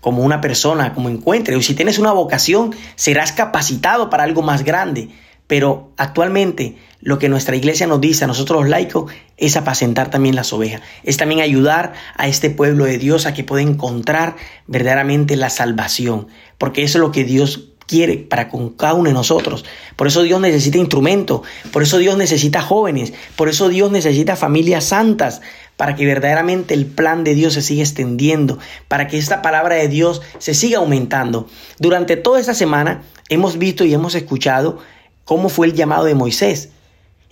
como 0.00 0.22
una 0.22 0.40
persona, 0.40 0.94
como 0.94 1.08
encuentre. 1.08 1.56
O 1.56 1.62
si 1.62 1.74
tienes 1.74 1.98
una 1.98 2.12
vocación, 2.12 2.74
serás 2.96 3.32
capacitado 3.32 4.10
para 4.10 4.24
algo 4.24 4.42
más 4.42 4.64
grande. 4.64 5.08
Pero 5.46 5.90
actualmente 5.96 6.76
lo 7.00 7.18
que 7.18 7.28
nuestra 7.28 7.56
iglesia 7.56 7.86
nos 7.86 8.00
dice 8.00 8.22
a 8.24 8.28
nosotros 8.28 8.60
los 8.60 8.70
laicos 8.70 9.10
es 9.36 9.56
apacentar 9.56 10.10
también 10.10 10.36
las 10.36 10.52
ovejas, 10.52 10.82
es 11.02 11.16
también 11.16 11.40
ayudar 11.40 11.94
a 12.16 12.28
este 12.28 12.50
pueblo 12.50 12.84
de 12.84 12.98
Dios 12.98 13.26
a 13.26 13.34
que 13.34 13.42
pueda 13.42 13.62
encontrar 13.62 14.36
verdaderamente 14.66 15.34
la 15.36 15.50
salvación, 15.50 16.28
porque 16.56 16.84
eso 16.84 16.98
es 16.98 17.02
lo 17.02 17.10
que 17.10 17.24
Dios 17.24 17.69
quiere 17.90 18.18
para 18.18 18.48
con 18.48 18.70
cada 18.70 18.94
uno 18.94 19.08
de 19.08 19.14
nosotros. 19.14 19.64
Por 19.96 20.06
eso 20.06 20.22
Dios 20.22 20.40
necesita 20.40 20.78
instrumentos, 20.78 21.40
por 21.72 21.82
eso 21.82 21.98
Dios 21.98 22.16
necesita 22.16 22.62
jóvenes, 22.62 23.12
por 23.34 23.48
eso 23.48 23.68
Dios 23.68 23.90
necesita 23.90 24.36
familias 24.36 24.84
santas, 24.84 25.42
para 25.76 25.96
que 25.96 26.06
verdaderamente 26.06 26.72
el 26.72 26.86
plan 26.86 27.24
de 27.24 27.34
Dios 27.34 27.54
se 27.54 27.62
siga 27.62 27.82
extendiendo, 27.82 28.60
para 28.86 29.08
que 29.08 29.18
esta 29.18 29.42
palabra 29.42 29.74
de 29.74 29.88
Dios 29.88 30.22
se 30.38 30.54
siga 30.54 30.78
aumentando. 30.78 31.48
Durante 31.80 32.16
toda 32.16 32.38
esta 32.38 32.54
semana 32.54 33.02
hemos 33.28 33.58
visto 33.58 33.84
y 33.84 33.92
hemos 33.92 34.14
escuchado 34.14 34.78
cómo 35.24 35.48
fue 35.48 35.66
el 35.66 35.74
llamado 35.74 36.04
de 36.04 36.14
Moisés. 36.14 36.68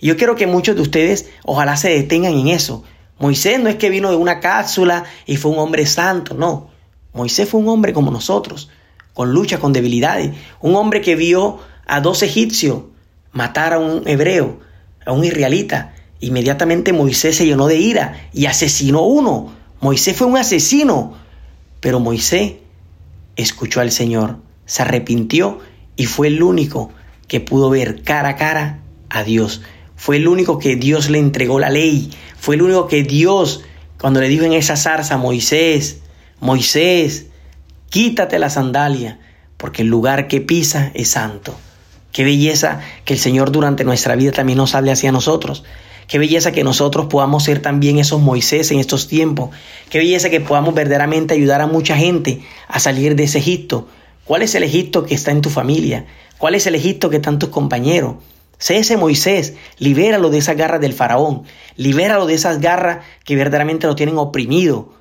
Yo 0.01 0.17
quiero 0.17 0.35
que 0.35 0.45
muchos 0.45 0.75
de 0.75 0.81
ustedes 0.81 1.29
ojalá 1.45 1.77
se 1.77 1.89
detengan 1.89 2.33
en 2.33 2.49
eso. 2.49 2.83
Moisés 3.17 3.61
no 3.61 3.69
es 3.69 3.75
que 3.75 3.89
vino 3.89 4.09
de 4.09 4.17
una 4.17 4.41
cápsula 4.41 5.05
y 5.25 5.37
fue 5.37 5.51
un 5.51 5.59
hombre 5.59 5.85
santo, 5.85 6.33
no. 6.33 6.69
Moisés 7.13 7.47
fue 7.47 7.61
un 7.61 7.69
hombre 7.69 7.93
como 7.93 8.11
nosotros, 8.11 8.69
con 9.19 9.33
lucha, 9.33 9.59
con 9.59 9.73
debilidades. 9.73 10.31
Un 10.61 10.77
hombre 10.77 11.01
que 11.01 11.17
vio 11.17 11.59
a 11.85 11.99
dos 11.99 12.23
egipcios 12.23 12.83
matar 13.33 13.73
a 13.73 13.77
un 13.77 14.07
hebreo, 14.07 14.61
a 15.05 15.11
un 15.11 15.25
israelita. 15.25 15.93
Inmediatamente 16.21 16.93
Moisés 16.93 17.35
se 17.35 17.45
llenó 17.45 17.67
de 17.67 17.75
ira 17.75 18.29
y 18.31 18.45
asesinó 18.45 19.01
uno. 19.01 19.51
Moisés 19.81 20.15
fue 20.15 20.25
un 20.25 20.37
asesino. 20.37 21.15
Pero 21.81 21.99
Moisés 21.99 22.53
escuchó 23.35 23.81
al 23.81 23.91
Señor, 23.91 24.37
se 24.65 24.83
arrepintió 24.83 25.59
y 25.97 26.05
fue 26.05 26.27
el 26.27 26.41
único 26.41 26.89
que 27.27 27.41
pudo 27.41 27.69
ver 27.69 28.03
cara 28.03 28.29
a 28.29 28.35
cara 28.37 28.79
a 29.09 29.25
Dios. 29.25 29.63
Fue 29.97 30.15
el 30.15 30.29
único 30.29 30.59
que 30.59 30.77
Dios 30.77 31.09
le 31.09 31.19
entregó 31.19 31.59
la 31.59 31.69
ley. 31.69 32.09
Fue 32.37 32.55
el 32.55 32.61
único 32.61 32.87
que 32.87 33.03
Dios, 33.03 33.65
cuando 33.99 34.21
le 34.21 34.29
dijo 34.29 34.45
en 34.45 34.53
esa 34.53 34.77
zarza, 34.77 35.17
Moisés, 35.17 36.03
Moisés, 36.39 37.28
quítate 37.89 38.39
la 38.39 38.49
sandalia, 38.49 39.19
porque 39.57 39.81
el 39.81 39.89
lugar 39.89 40.27
que 40.27 40.41
pisa 40.41 40.91
es 40.93 41.09
santo. 41.09 41.55
Qué 42.11 42.23
belleza 42.23 42.79
que 43.05 43.13
el 43.13 43.19
Señor 43.19 43.51
durante 43.51 43.83
nuestra 43.83 44.15
vida 44.15 44.31
también 44.31 44.57
nos 44.57 44.73
hable 44.73 44.91
hacia 44.91 45.11
nosotros. 45.11 45.63
Qué 46.07 46.17
belleza 46.17 46.51
que 46.51 46.63
nosotros 46.63 47.05
podamos 47.05 47.43
ser 47.43 47.61
también 47.61 47.99
esos 47.99 48.19
Moisés 48.19 48.71
en 48.71 48.79
estos 48.79 49.07
tiempos. 49.07 49.51
Qué 49.89 49.99
belleza 49.99 50.31
que 50.31 50.41
podamos 50.41 50.73
verdaderamente 50.73 51.35
ayudar 51.35 51.61
a 51.61 51.67
mucha 51.67 51.95
gente 51.95 52.41
a 52.67 52.79
salir 52.79 53.15
de 53.15 53.25
ese 53.25 53.37
Egipto. 53.37 53.87
¿Cuál 54.25 54.41
es 54.41 54.55
el 54.55 54.63
Egipto 54.63 55.05
que 55.05 55.13
está 55.13 55.31
en 55.31 55.41
tu 55.41 55.49
familia? 55.49 56.07
¿Cuál 56.39 56.55
es 56.55 56.65
el 56.65 56.73
Egipto 56.73 57.11
que 57.11 57.17
están 57.17 57.37
tus 57.37 57.49
compañeros? 57.49 58.15
Sé 58.57 58.77
ese 58.77 58.97
Moisés, 58.97 59.53
libéralo 59.77 60.29
de 60.29 60.39
esas 60.39 60.57
garras 60.57 60.81
del 60.81 60.93
faraón, 60.93 61.43
libéralo 61.75 62.25
de 62.25 62.33
esas 62.33 62.59
garras 62.59 63.05
que 63.23 63.35
verdaderamente 63.35 63.87
lo 63.87 63.95
tienen 63.95 64.17
oprimido 64.17 64.98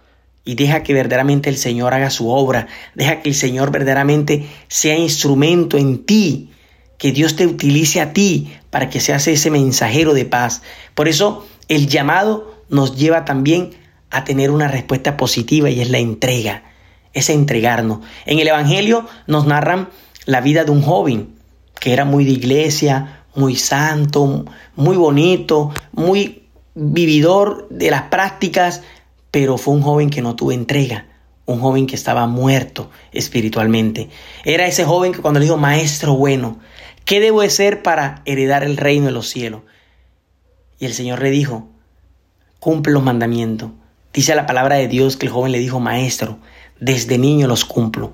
y 0.48 0.54
deja 0.54 0.82
que 0.82 0.94
verdaderamente 0.94 1.50
el 1.50 1.58
Señor 1.58 1.92
haga 1.92 2.08
su 2.08 2.30
obra, 2.30 2.68
deja 2.94 3.20
que 3.20 3.28
el 3.28 3.34
Señor 3.34 3.70
verdaderamente 3.70 4.48
sea 4.66 4.96
instrumento 4.96 5.76
en 5.76 6.06
ti, 6.06 6.52
que 6.96 7.12
Dios 7.12 7.36
te 7.36 7.46
utilice 7.46 8.00
a 8.00 8.14
ti 8.14 8.50
para 8.70 8.88
que 8.88 8.98
seas 8.98 9.28
ese 9.28 9.50
mensajero 9.50 10.14
de 10.14 10.24
paz. 10.24 10.62
Por 10.94 11.06
eso 11.06 11.46
el 11.68 11.86
llamado 11.86 12.64
nos 12.70 12.96
lleva 12.96 13.26
también 13.26 13.72
a 14.08 14.24
tener 14.24 14.50
una 14.50 14.68
respuesta 14.68 15.18
positiva 15.18 15.68
y 15.68 15.82
es 15.82 15.90
la 15.90 15.98
entrega, 15.98 16.62
es 17.12 17.28
entregarnos. 17.28 17.98
En 18.24 18.38
el 18.38 18.48
Evangelio 18.48 19.06
nos 19.26 19.46
narran 19.46 19.90
la 20.24 20.40
vida 20.40 20.64
de 20.64 20.70
un 20.70 20.80
joven 20.80 21.28
que 21.78 21.92
era 21.92 22.06
muy 22.06 22.24
de 22.24 22.30
iglesia, 22.30 23.26
muy 23.34 23.54
santo, 23.54 24.46
muy 24.76 24.96
bonito, 24.96 25.74
muy 25.92 26.44
vividor 26.74 27.68
de 27.70 27.90
las 27.90 28.04
prácticas, 28.04 28.82
pero 29.30 29.58
fue 29.58 29.74
un 29.74 29.82
joven 29.82 30.10
que 30.10 30.22
no 30.22 30.36
tuvo 30.36 30.52
entrega, 30.52 31.06
un 31.46 31.60
joven 31.60 31.86
que 31.86 31.96
estaba 31.96 32.26
muerto 32.26 32.90
espiritualmente. 33.12 34.08
Era 34.44 34.66
ese 34.66 34.84
joven 34.84 35.12
que 35.12 35.20
cuando 35.20 35.40
le 35.40 35.46
dijo, 35.46 35.56
maestro 35.56 36.14
bueno, 36.14 36.58
¿qué 37.04 37.20
debo 37.20 37.42
de 37.42 37.50
ser 37.50 37.82
para 37.82 38.22
heredar 38.24 38.64
el 38.64 38.76
reino 38.76 39.06
de 39.06 39.12
los 39.12 39.28
cielos? 39.28 39.62
Y 40.78 40.86
el 40.86 40.94
Señor 40.94 41.22
le 41.22 41.30
dijo, 41.30 41.68
cumple 42.60 42.92
los 42.92 43.02
mandamientos. 43.02 43.70
Dice 44.12 44.34
la 44.34 44.46
palabra 44.46 44.76
de 44.76 44.88
Dios 44.88 45.16
que 45.16 45.26
el 45.26 45.32
joven 45.32 45.52
le 45.52 45.58
dijo, 45.58 45.80
maestro, 45.80 46.38
desde 46.80 47.18
niño 47.18 47.46
los 47.46 47.64
cumplo. 47.64 48.12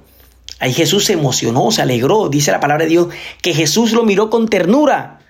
Ahí 0.61 0.73
Jesús 0.73 1.05
se 1.05 1.13
emocionó, 1.13 1.71
se 1.71 1.83
alegró. 1.83 2.29
Dice 2.29 2.51
la 2.51 2.61
palabra 2.61 2.85
de 2.85 2.91
Dios 2.91 3.09
que 3.43 3.55
Jesús 3.55 3.93
lo 3.93 4.05
miró 4.05 4.31
con 4.31 4.49
ternura. 4.49 5.21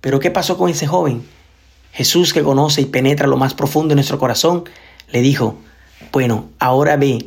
Pero 0.00 0.20
¿qué 0.20 0.30
pasó 0.30 0.58
con 0.58 0.70
ese 0.70 0.86
joven? 0.86 1.26
Jesús 1.92 2.34
que 2.34 2.42
conoce 2.42 2.82
y 2.82 2.86
penetra 2.86 3.26
lo 3.26 3.38
más 3.38 3.54
profundo 3.54 3.90
de 3.90 3.94
nuestro 3.94 4.18
corazón, 4.18 4.64
le 5.10 5.20
dijo, 5.22 5.58
bueno, 6.12 6.50
ahora 6.58 6.96
ve, 6.96 7.26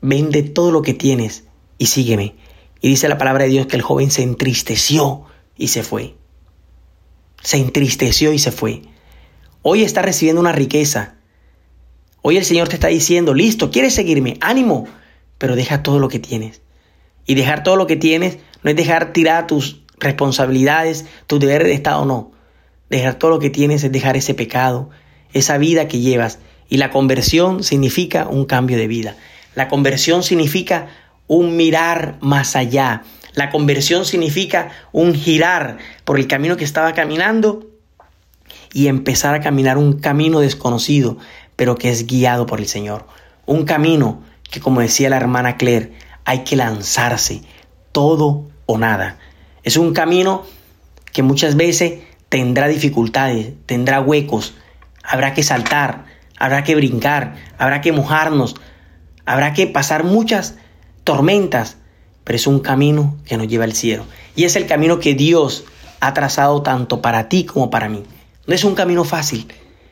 vende 0.00 0.42
todo 0.42 0.70
lo 0.70 0.82
que 0.82 0.94
tienes 0.94 1.44
y 1.78 1.86
sígueme. 1.86 2.34
Y 2.80 2.88
dice 2.88 3.08
la 3.08 3.18
palabra 3.18 3.44
de 3.44 3.50
Dios 3.50 3.66
que 3.66 3.76
el 3.76 3.82
joven 3.82 4.10
se 4.10 4.22
entristeció 4.22 5.24
y 5.56 5.68
se 5.68 5.82
fue. 5.82 6.14
Se 7.42 7.56
entristeció 7.56 8.32
y 8.32 8.38
se 8.38 8.52
fue. 8.52 8.82
Hoy 9.62 9.82
está 9.82 10.02
recibiendo 10.02 10.40
una 10.40 10.52
riqueza. 10.52 11.14
Hoy 12.22 12.36
el 12.36 12.44
Señor 12.44 12.68
te 12.68 12.74
está 12.74 12.88
diciendo, 12.88 13.34
listo, 13.34 13.70
¿quieres 13.70 13.94
seguirme? 13.94 14.36
Ánimo, 14.40 14.86
pero 15.38 15.56
deja 15.56 15.82
todo 15.82 15.98
lo 15.98 16.08
que 16.08 16.18
tienes. 16.18 16.60
Y 17.24 17.34
dejar 17.34 17.62
todo 17.62 17.76
lo 17.76 17.86
que 17.86 17.96
tienes 17.96 18.38
no 18.62 18.70
es 18.70 18.76
dejar 18.76 19.12
tirar 19.12 19.46
tus 19.46 19.82
responsabilidades, 19.98 21.06
tus 21.26 21.40
deberes 21.40 21.68
de 21.68 21.74
Estado, 21.74 22.04
no. 22.04 22.32
Dejar 22.90 23.14
todo 23.14 23.30
lo 23.30 23.38
que 23.38 23.50
tienes 23.50 23.82
es 23.82 23.92
dejar 23.92 24.16
ese 24.16 24.34
pecado, 24.34 24.90
esa 25.32 25.58
vida 25.58 25.88
que 25.88 26.00
llevas. 26.00 26.38
Y 26.68 26.78
la 26.78 26.90
conversión 26.90 27.62
significa 27.62 28.26
un 28.28 28.44
cambio 28.44 28.76
de 28.76 28.86
vida. 28.86 29.16
La 29.54 29.68
conversión 29.68 30.22
significa 30.22 30.88
un 31.26 31.56
mirar 31.56 32.18
más 32.20 32.56
allá. 32.56 33.02
La 33.34 33.50
conversión 33.50 34.04
significa 34.04 34.70
un 34.92 35.14
girar 35.14 35.78
por 36.04 36.18
el 36.18 36.26
camino 36.26 36.56
que 36.56 36.64
estaba 36.64 36.94
caminando 36.94 37.66
y 38.72 38.88
empezar 38.88 39.34
a 39.34 39.40
caminar 39.40 39.78
un 39.78 40.00
camino 40.00 40.40
desconocido, 40.40 41.18
pero 41.54 41.76
que 41.76 41.90
es 41.90 42.06
guiado 42.06 42.46
por 42.46 42.60
el 42.60 42.66
Señor. 42.66 43.06
Un 43.46 43.64
camino 43.64 44.22
que, 44.50 44.60
como 44.60 44.80
decía 44.80 45.10
la 45.10 45.16
hermana 45.16 45.56
Claire, 45.56 45.92
hay 46.24 46.44
que 46.44 46.56
lanzarse, 46.56 47.42
todo 47.92 48.46
o 48.66 48.78
nada. 48.78 49.18
Es 49.62 49.76
un 49.76 49.92
camino 49.92 50.44
que 51.12 51.22
muchas 51.22 51.56
veces 51.56 52.00
tendrá 52.28 52.68
dificultades, 52.68 53.52
tendrá 53.66 54.00
huecos, 54.00 54.54
habrá 55.02 55.34
que 55.34 55.42
saltar, 55.42 56.05
habrá 56.38 56.64
que 56.64 56.74
brincar, 56.74 57.36
habrá 57.58 57.80
que 57.80 57.92
mojarnos, 57.92 58.56
habrá 59.24 59.52
que 59.52 59.66
pasar 59.66 60.04
muchas 60.04 60.56
tormentas, 61.04 61.76
pero 62.24 62.36
es 62.36 62.46
un 62.46 62.60
camino 62.60 63.16
que 63.24 63.36
nos 63.36 63.48
lleva 63.48 63.64
al 63.64 63.72
cielo. 63.72 64.04
Y 64.34 64.44
es 64.44 64.56
el 64.56 64.66
camino 64.66 64.98
que 64.98 65.14
Dios 65.14 65.64
ha 66.00 66.14
trazado 66.14 66.62
tanto 66.62 67.00
para 67.00 67.28
ti 67.28 67.44
como 67.44 67.70
para 67.70 67.88
mí. 67.88 68.02
No 68.46 68.54
es 68.54 68.64
un 68.64 68.74
camino 68.74 69.04
fácil, 69.04 69.46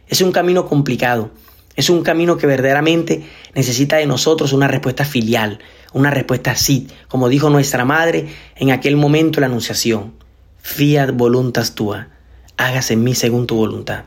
es 0.08 0.20
un 0.20 0.32
camino 0.32 0.66
complicado. 0.66 1.30
Es 1.76 1.90
un 1.90 2.04
camino 2.04 2.36
que 2.36 2.46
verdaderamente 2.46 3.28
necesita 3.54 3.96
de 3.96 4.06
nosotros 4.06 4.52
una 4.52 4.68
respuesta 4.68 5.04
filial, 5.04 5.58
una 5.92 6.10
respuesta 6.10 6.54
sí, 6.54 6.86
como 7.08 7.28
dijo 7.28 7.50
nuestra 7.50 7.84
madre 7.84 8.28
en 8.54 8.70
aquel 8.70 8.96
momento 8.96 9.40
la 9.40 9.46
anunciación. 9.46 10.14
Fiat 10.58 11.10
voluntas 11.12 11.74
tua, 11.74 12.08
hágase 12.56 12.94
en 12.94 13.02
mí 13.02 13.14
según 13.16 13.48
tu 13.48 13.56
voluntad. 13.56 14.04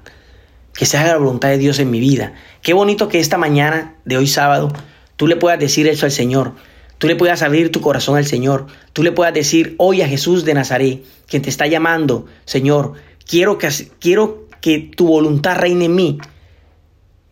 Que 0.77 0.85
se 0.85 0.97
haga 0.97 1.13
la 1.13 1.17
voluntad 1.17 1.49
de 1.49 1.57
Dios 1.57 1.79
en 1.79 1.91
mi 1.91 1.99
vida. 1.99 2.35
Qué 2.61 2.73
bonito 2.73 3.09
que 3.09 3.19
esta 3.19 3.37
mañana 3.37 3.95
de 4.05 4.15
hoy 4.15 4.27
sábado 4.27 4.71
tú 5.17 5.27
le 5.27 5.35
puedas 5.35 5.59
decir 5.59 5.87
eso 5.87 6.05
al 6.05 6.13
Señor. 6.13 6.53
Tú 6.97 7.07
le 7.07 7.15
puedas 7.15 7.41
abrir 7.41 7.71
tu 7.71 7.81
corazón 7.81 8.15
al 8.15 8.25
Señor. 8.25 8.67
Tú 8.93 9.03
le 9.03 9.11
puedas 9.11 9.33
decir 9.33 9.75
hoy 9.77 10.01
a 10.01 10.07
Jesús 10.07 10.45
de 10.45 10.53
Nazaret, 10.53 11.03
quien 11.27 11.41
te 11.41 11.49
está 11.49 11.67
llamando, 11.67 12.27
Señor, 12.45 12.93
quiero 13.27 13.57
que, 13.57 13.69
quiero 13.99 14.47
que 14.61 14.79
tu 14.79 15.07
voluntad 15.07 15.57
reine 15.57 15.85
en 15.85 15.95
mí. 15.95 16.17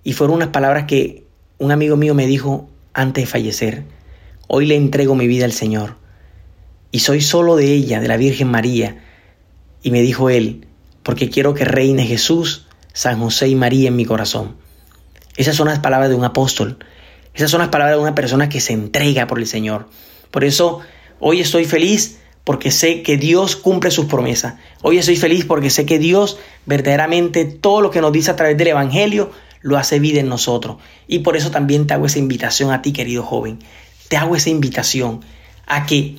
Y 0.04 0.14
fueron 0.14 0.36
unas 0.36 0.50
palabras 0.50 0.86
que 0.86 1.24
un 1.58 1.72
amigo 1.72 1.96
mío 1.96 2.14
me 2.14 2.28
dijo 2.28 2.70
antes 2.94 3.24
de 3.24 3.28
fallecer. 3.28 3.84
Hoy 4.48 4.66
le 4.66 4.76
entrego 4.76 5.16
mi 5.16 5.28
vida 5.28 5.46
al 5.46 5.54
Señor. 5.54 5.96
Y 6.92 7.00
soy 7.00 7.22
solo 7.22 7.56
de 7.56 7.74
ella, 7.74 8.00
de 8.00 8.08
la 8.08 8.18
Virgen 8.18 8.50
María. 8.50 9.04
Y 9.82 9.92
me 9.92 10.02
dijo 10.02 10.30
él, 10.30 10.68
porque 11.04 11.30
quiero 11.30 11.54
que 11.54 11.66
reine 11.66 12.06
Jesús, 12.06 12.65
San 12.96 13.20
José 13.20 13.50
y 13.50 13.56
María 13.56 13.90
en 13.90 13.96
mi 13.98 14.06
corazón. 14.06 14.56
Esas 15.36 15.58
son 15.58 15.68
las 15.68 15.80
palabras 15.80 16.10
de 16.10 16.16
un 16.16 16.24
apóstol. 16.24 16.80
Esas 17.34 17.52
son 17.52 17.60
las 17.60 17.68
palabras 17.68 17.98
de 17.98 18.02
una 18.02 18.16
persona 18.16 18.48
que 18.48 18.62
se 18.62 18.72
entrega 18.72 19.28
por 19.28 19.38
el 19.38 19.48
Señor. 19.48 19.90
Por 20.32 20.46
eso 20.46 20.80
hoy 21.20 21.42
estoy 21.42 21.66
feliz 21.66 22.20
porque 22.46 22.72
sé 22.72 23.04
que 23.04 23.18
Dios 23.18 23.58
cumple 23.58 23.92
sus 23.92 24.06
promesas. 24.06 24.56
Hoy 24.82 24.98
estoy 24.98 25.18
feliz 25.18 25.44
porque 25.44 25.70
sé 25.70 25.86
que 25.86 26.00
Dios 26.00 26.38
verdaderamente 26.66 27.44
todo 27.44 27.82
lo 27.82 27.92
que 27.92 28.00
nos 28.00 28.14
dice 28.14 28.32
a 28.32 28.38
través 28.38 28.58
del 28.58 28.70
Evangelio 28.70 29.30
lo 29.60 29.78
hace 29.78 30.00
vida 30.00 30.22
en 30.22 30.30
nosotros. 30.30 30.78
Y 31.06 31.20
por 31.20 31.36
eso 31.36 31.52
también 31.52 31.88
te 31.88 31.96
hago 31.96 32.06
esa 32.06 32.20
invitación 32.20 32.72
a 32.72 32.82
ti, 32.82 32.94
querido 32.94 33.24
joven. 33.24 33.60
Te 34.08 34.16
hago 34.16 34.38
esa 34.38 34.50
invitación 34.50 35.20
a 35.66 35.86
que 35.86 36.16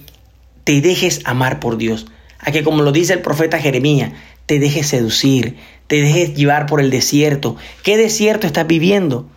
te 0.64 0.82
dejes 0.82 1.22
amar 1.24 1.58
por 1.58 1.78
Dios. 1.78 2.06
A 2.38 2.52
que, 2.52 2.62
como 2.62 2.82
lo 2.82 2.92
dice 2.92 3.14
el 3.14 3.22
profeta 3.22 3.58
Jeremías, 3.58 4.12
te 4.46 4.58
dejes 4.58 4.88
seducir, 4.88 5.56
te 5.86 6.02
dejes 6.02 6.34
llevar 6.34 6.66
por 6.66 6.80
el 6.80 6.90
desierto. 6.90 7.56
¿Qué 7.82 7.96
desierto 7.96 8.46
estás 8.46 8.66
viviendo? 8.66 9.28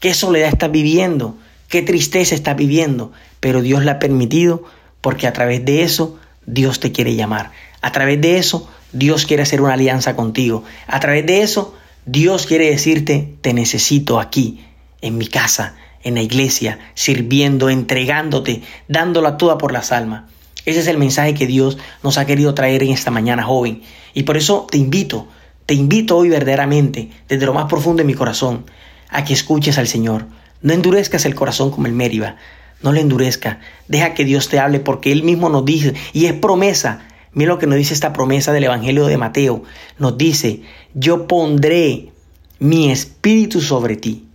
¿Qué 0.00 0.14
soledad 0.14 0.48
estás 0.48 0.70
viviendo? 0.70 1.36
¿Qué 1.68 1.82
tristeza 1.82 2.34
estás 2.34 2.56
viviendo? 2.56 3.12
Pero 3.40 3.62
Dios 3.62 3.84
la 3.84 3.92
ha 3.92 3.98
permitido 3.98 4.64
porque 5.00 5.26
a 5.26 5.32
través 5.32 5.64
de 5.64 5.82
eso 5.82 6.18
Dios 6.46 6.80
te 6.80 6.92
quiere 6.92 7.14
llamar. 7.14 7.52
A 7.80 7.92
través 7.92 8.20
de 8.20 8.38
eso 8.38 8.68
Dios 8.92 9.26
quiere 9.26 9.42
hacer 9.42 9.60
una 9.60 9.74
alianza 9.74 10.16
contigo. 10.16 10.64
A 10.86 11.00
través 11.00 11.24
de 11.26 11.42
eso 11.42 11.74
Dios 12.04 12.46
quiere 12.46 12.68
decirte, 12.70 13.34
te 13.40 13.54
necesito 13.54 14.18
aquí, 14.18 14.64
en 15.00 15.18
mi 15.18 15.28
casa, 15.28 15.76
en 16.02 16.14
la 16.14 16.22
iglesia, 16.22 16.78
sirviendo, 16.94 17.70
entregándote, 17.70 18.62
dándola 18.88 19.36
toda 19.36 19.58
por 19.58 19.72
las 19.72 19.92
almas. 19.92 20.24
Ese 20.64 20.80
es 20.80 20.86
el 20.86 20.98
mensaje 20.98 21.34
que 21.34 21.46
Dios 21.46 21.78
nos 22.02 22.18
ha 22.18 22.26
querido 22.26 22.54
traer 22.54 22.82
en 22.82 22.90
esta 22.90 23.10
mañana, 23.10 23.44
joven. 23.44 23.82
Y 24.14 24.22
por 24.24 24.36
eso 24.36 24.66
te 24.70 24.78
invito, 24.78 25.28
te 25.72 25.76
invito 25.76 26.18
hoy 26.18 26.28
verdaderamente, 26.28 27.08
desde 27.30 27.46
lo 27.46 27.54
más 27.54 27.64
profundo 27.64 28.02
de 28.02 28.06
mi 28.06 28.12
corazón, 28.12 28.66
a 29.08 29.24
que 29.24 29.32
escuches 29.32 29.78
al 29.78 29.88
Señor. 29.88 30.26
No 30.60 30.74
endurezcas 30.74 31.24
el 31.24 31.34
corazón 31.34 31.70
como 31.70 31.86
el 31.86 31.94
Mériba. 31.94 32.36
No 32.82 32.92
le 32.92 33.00
endurezca. 33.00 33.58
Deja 33.88 34.12
que 34.12 34.26
Dios 34.26 34.50
te 34.50 34.58
hable 34.58 34.80
porque 34.80 35.12
Él 35.12 35.22
mismo 35.22 35.48
nos 35.48 35.64
dice, 35.64 35.94
y 36.12 36.26
es 36.26 36.34
promesa, 36.34 37.08
Mira 37.32 37.54
lo 37.54 37.58
que 37.58 37.66
nos 37.66 37.78
dice 37.78 37.94
esta 37.94 38.12
promesa 38.12 38.52
del 38.52 38.64
Evangelio 38.64 39.06
de 39.06 39.16
Mateo. 39.16 39.62
Nos 39.98 40.18
dice, 40.18 40.60
yo 40.92 41.26
pondré 41.26 42.10
mi 42.58 42.90
espíritu 42.90 43.62
sobre 43.62 43.96
ti. 43.96 44.26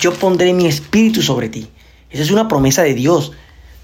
Yo 0.00 0.14
pondré 0.14 0.54
mi 0.54 0.68
espíritu 0.68 1.20
sobre 1.20 1.50
ti. 1.50 1.68
Esa 2.08 2.22
es 2.22 2.30
una 2.30 2.48
promesa 2.48 2.82
de 2.82 2.94
Dios. 2.94 3.32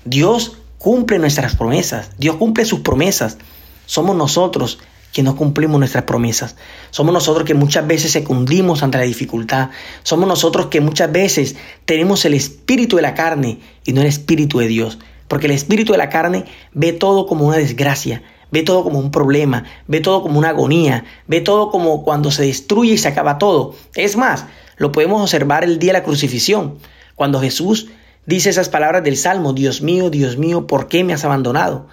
Dios 0.06 0.56
cumple 0.78 1.18
nuestras 1.18 1.54
promesas. 1.54 2.12
Dios 2.16 2.36
cumple 2.36 2.64
sus 2.64 2.80
promesas. 2.80 3.36
Somos 3.84 4.16
nosotros 4.16 4.78
que 5.14 5.22
no 5.22 5.36
cumplimos 5.36 5.78
nuestras 5.78 6.04
promesas. 6.04 6.56
Somos 6.90 7.14
nosotros 7.14 7.46
que 7.46 7.54
muchas 7.54 7.86
veces 7.86 8.10
secundimos 8.10 8.82
ante 8.82 8.98
la 8.98 9.04
dificultad. 9.04 9.70
Somos 10.02 10.28
nosotros 10.28 10.66
que 10.66 10.80
muchas 10.80 11.12
veces 11.12 11.54
tenemos 11.84 12.24
el 12.24 12.34
espíritu 12.34 12.96
de 12.96 13.02
la 13.02 13.14
carne 13.14 13.60
y 13.84 13.92
no 13.92 14.00
el 14.00 14.08
espíritu 14.08 14.58
de 14.58 14.66
Dios. 14.66 14.98
Porque 15.28 15.46
el 15.46 15.52
espíritu 15.52 15.92
de 15.92 15.98
la 15.98 16.08
carne 16.08 16.46
ve 16.72 16.92
todo 16.92 17.26
como 17.26 17.46
una 17.46 17.58
desgracia, 17.58 18.24
ve 18.50 18.64
todo 18.64 18.82
como 18.82 18.98
un 18.98 19.12
problema, 19.12 19.62
ve 19.86 20.00
todo 20.00 20.20
como 20.20 20.36
una 20.36 20.48
agonía, 20.48 21.04
ve 21.28 21.40
todo 21.40 21.70
como 21.70 22.02
cuando 22.02 22.32
se 22.32 22.44
destruye 22.44 22.94
y 22.94 22.98
se 22.98 23.06
acaba 23.06 23.38
todo. 23.38 23.76
Es 23.94 24.16
más, 24.16 24.46
lo 24.78 24.90
podemos 24.90 25.22
observar 25.22 25.62
el 25.62 25.78
día 25.78 25.92
de 25.92 26.00
la 26.00 26.04
crucifixión, 26.04 26.78
cuando 27.14 27.40
Jesús 27.40 27.86
dice 28.26 28.50
esas 28.50 28.68
palabras 28.68 29.04
del 29.04 29.16
Salmo, 29.16 29.52
Dios 29.52 29.80
mío, 29.80 30.10
Dios 30.10 30.38
mío, 30.38 30.66
¿por 30.66 30.88
qué 30.88 31.04
me 31.04 31.12
has 31.12 31.24
abandonado? 31.24 31.86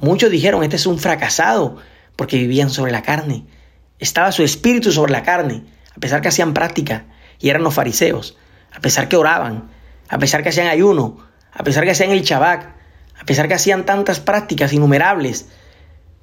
Muchos 0.00 0.32
dijeron, 0.32 0.64
este 0.64 0.74
es 0.74 0.86
un 0.86 0.98
fracasado, 0.98 1.76
porque 2.16 2.38
vivían 2.38 2.70
sobre 2.70 2.92
la 2.92 3.02
carne. 3.02 3.44
Estaba 3.98 4.32
su 4.32 4.42
espíritu 4.42 4.92
sobre 4.92 5.12
la 5.12 5.22
carne, 5.22 5.64
a 5.96 6.00
pesar 6.00 6.20
que 6.20 6.28
hacían 6.28 6.54
práctica 6.54 7.06
y 7.38 7.48
eran 7.48 7.62
los 7.62 7.74
fariseos, 7.74 8.36
a 8.72 8.80
pesar 8.80 9.08
que 9.08 9.16
oraban, 9.16 9.70
a 10.08 10.18
pesar 10.18 10.42
que 10.42 10.48
hacían 10.48 10.68
ayuno, 10.68 11.18
a 11.52 11.62
pesar 11.64 11.84
que 11.84 11.90
hacían 11.90 12.10
el 12.10 12.22
chabac, 12.22 12.74
a 13.18 13.24
pesar 13.24 13.48
que 13.48 13.54
hacían 13.54 13.86
tantas 13.86 14.20
prácticas 14.20 14.72
innumerables, 14.72 15.48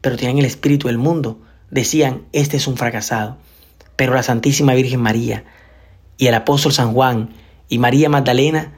pero 0.01 0.17
tenían 0.17 0.39
el 0.39 0.45
espíritu 0.45 0.87
del 0.87 0.97
mundo. 0.97 1.41
Decían, 1.69 2.23
este 2.33 2.57
es 2.57 2.67
un 2.67 2.75
fracasado. 2.75 3.37
Pero 3.95 4.13
la 4.13 4.23
Santísima 4.23 4.73
Virgen 4.73 4.99
María 4.99 5.45
y 6.17 6.27
el 6.27 6.33
apóstol 6.35 6.73
San 6.73 6.93
Juan 6.93 7.29
y 7.69 7.77
María 7.77 8.09
Magdalena 8.09 8.73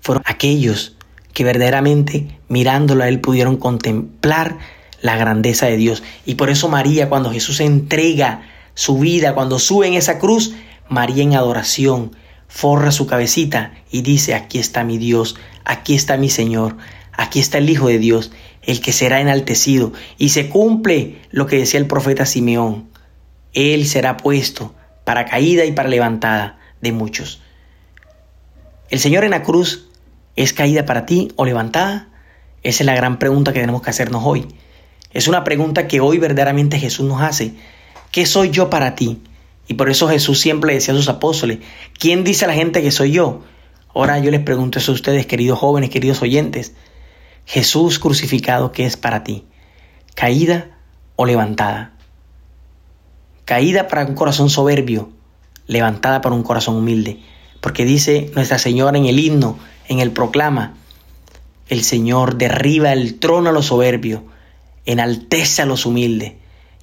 fueron 0.00 0.22
aquellos 0.26 0.96
que 1.32 1.44
verdaderamente 1.44 2.38
mirándolo 2.48 3.04
a 3.04 3.08
él 3.08 3.20
pudieron 3.20 3.56
contemplar 3.56 4.58
la 5.04 5.18
grandeza 5.18 5.66
de 5.66 5.76
Dios. 5.76 6.02
Y 6.24 6.36
por 6.36 6.48
eso 6.48 6.70
María, 6.70 7.10
cuando 7.10 7.30
Jesús 7.30 7.60
entrega 7.60 8.40
su 8.72 8.98
vida, 8.98 9.34
cuando 9.34 9.58
sube 9.58 9.86
en 9.86 9.92
esa 9.92 10.18
cruz, 10.18 10.54
María 10.88 11.22
en 11.22 11.34
adoración 11.34 12.16
forra 12.48 12.90
su 12.90 13.06
cabecita 13.06 13.74
y 13.90 14.00
dice, 14.00 14.34
aquí 14.34 14.58
está 14.58 14.82
mi 14.82 14.96
Dios, 14.96 15.36
aquí 15.66 15.94
está 15.94 16.16
mi 16.16 16.30
Señor, 16.30 16.78
aquí 17.12 17.38
está 17.38 17.58
el 17.58 17.68
Hijo 17.68 17.88
de 17.88 17.98
Dios 17.98 18.32
el 18.62 18.80
que 18.80 18.92
será 18.92 19.20
enaltecido, 19.20 19.92
y 20.16 20.30
se 20.30 20.48
cumple 20.48 21.20
lo 21.30 21.46
que 21.46 21.58
decía 21.58 21.78
el 21.78 21.86
profeta 21.86 22.24
Simeón. 22.24 22.88
Él 23.52 23.86
será 23.86 24.16
puesto 24.16 24.74
para 25.04 25.26
caída 25.26 25.66
y 25.66 25.72
para 25.72 25.90
levantada 25.90 26.58
de 26.80 26.92
muchos. 26.92 27.42
¿El 28.88 29.00
Señor 29.00 29.24
en 29.24 29.32
la 29.32 29.42
cruz 29.42 29.90
es 30.34 30.54
caída 30.54 30.86
para 30.86 31.04
ti 31.04 31.30
o 31.36 31.44
levantada? 31.44 32.08
Esa 32.62 32.84
es 32.84 32.86
la 32.86 32.94
gran 32.94 33.18
pregunta 33.18 33.52
que 33.52 33.60
tenemos 33.60 33.82
que 33.82 33.90
hacernos 33.90 34.22
hoy. 34.24 34.48
Es 35.14 35.28
una 35.28 35.44
pregunta 35.44 35.86
que 35.86 36.00
hoy 36.00 36.18
verdaderamente 36.18 36.78
Jesús 36.78 37.06
nos 37.06 37.22
hace. 37.22 37.54
¿Qué 38.10 38.26
soy 38.26 38.50
yo 38.50 38.68
para 38.68 38.96
ti? 38.96 39.22
Y 39.68 39.74
por 39.74 39.88
eso 39.88 40.08
Jesús 40.08 40.40
siempre 40.40 40.74
decía 40.74 40.92
a 40.92 40.96
sus 40.96 41.08
apóstoles, 41.08 41.60
¿quién 41.98 42.24
dice 42.24 42.44
a 42.44 42.48
la 42.48 42.54
gente 42.54 42.82
que 42.82 42.90
soy 42.90 43.12
yo? 43.12 43.42
Ahora 43.94 44.18
yo 44.18 44.30
les 44.32 44.40
pregunto 44.40 44.80
eso 44.80 44.90
a 44.90 44.96
ustedes, 44.96 45.26
queridos 45.26 45.58
jóvenes, 45.58 45.90
queridos 45.90 46.20
oyentes. 46.20 46.74
Jesús 47.46 48.00
crucificado, 48.00 48.72
¿qué 48.72 48.86
es 48.86 48.96
para 48.96 49.22
ti? 49.22 49.44
¿Caída 50.16 50.76
o 51.14 51.26
levantada? 51.26 51.92
Caída 53.44 53.86
para 53.86 54.04
un 54.06 54.14
corazón 54.14 54.50
soberbio, 54.50 55.10
levantada 55.66 56.20
para 56.22 56.34
un 56.34 56.42
corazón 56.42 56.74
humilde. 56.74 57.20
Porque 57.60 57.84
dice 57.84 58.32
Nuestra 58.34 58.58
Señora 58.58 58.98
en 58.98 59.06
el 59.06 59.18
himno, 59.18 59.58
en 59.88 60.00
el 60.00 60.10
proclama, 60.10 60.74
el 61.68 61.84
Señor 61.84 62.36
derriba 62.36 62.92
el 62.92 63.18
trono 63.20 63.50
a 63.50 63.52
los 63.52 63.66
soberbios, 63.66 64.22
enaltece 64.86 65.62
a 65.62 65.66
los 65.66 65.86
humildes, 65.86 66.34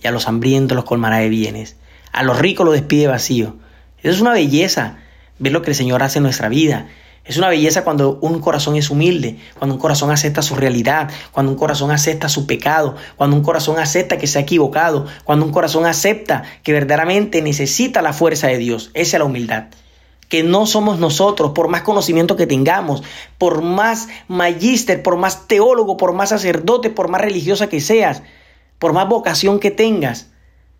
y 0.04 0.08
a 0.08 0.12
los 0.12 0.28
hambrientos 0.28 0.76
los 0.76 0.86
colmará 0.86 1.18
de 1.18 1.30
bienes. 1.30 1.76
A 2.12 2.24
los 2.24 2.40
ricos 2.40 2.66
los 2.66 2.74
despide 2.74 3.08
vacío. 3.08 3.56
Eso 4.00 4.16
es 4.16 4.22
una 4.22 4.34
belleza, 4.34 4.98
ver 5.40 5.54
lo 5.54 5.62
que 5.62 5.72
el 5.72 5.76
Señor 5.76 6.04
hace 6.04 6.20
en 6.20 6.24
nuestra 6.24 6.50
vida. 6.50 6.88
Es 7.24 7.38
una 7.38 7.50
belleza 7.50 7.84
cuando 7.84 8.18
un 8.22 8.40
corazón 8.40 8.76
es 8.76 8.90
humilde, 8.90 9.38
cuando 9.60 9.76
un 9.76 9.80
corazón 9.80 10.10
acepta 10.10 10.42
su 10.42 10.56
realidad, 10.56 11.12
cuando 11.32 11.52
un 11.52 11.58
corazón 11.58 11.92
acepta 11.92 12.30
su 12.30 12.48
pecado, 12.48 12.96
cuando 13.16 13.36
un 13.36 13.44
corazón 13.44 13.78
acepta 13.78 14.18
que 14.18 14.26
se 14.26 14.40
ha 14.40 14.42
equivocado, 14.42 15.06
cuando 15.24 15.46
un 15.46 15.52
corazón 15.52 15.86
acepta 15.86 16.44
que 16.64 16.74
verdaderamente 16.74 17.44
necesita 17.44 18.02
la 18.02 18.14
fuerza 18.14 18.48
de 18.48 18.58
Dios. 18.58 18.90
Esa 18.96 19.18
es 19.18 19.20
la 19.20 19.26
humildad. 19.26 19.66
Que 20.32 20.41
no 20.41 20.65
somos 20.65 20.98
nosotros, 20.98 21.52
por 21.52 21.67
más 21.67 21.84
conocimiento 21.84 22.36
que 22.36 22.48
tengamos, 22.48 23.04
por 23.38 23.62
más 23.62 24.08
magíster, 24.28 25.04
por 25.04 25.17
más 25.17 25.48
teólogo, 25.48 25.98
por 25.98 26.13
más 26.13 26.30
sacerdote, 26.30 26.89
por 26.89 27.10
más 27.10 27.22
religiosa 27.22 27.70
que 27.70 27.82
seas, 27.82 28.24
por 28.80 28.94
más 28.94 29.08
vocación 29.08 29.60
que 29.60 29.70
tengas, 29.70 30.32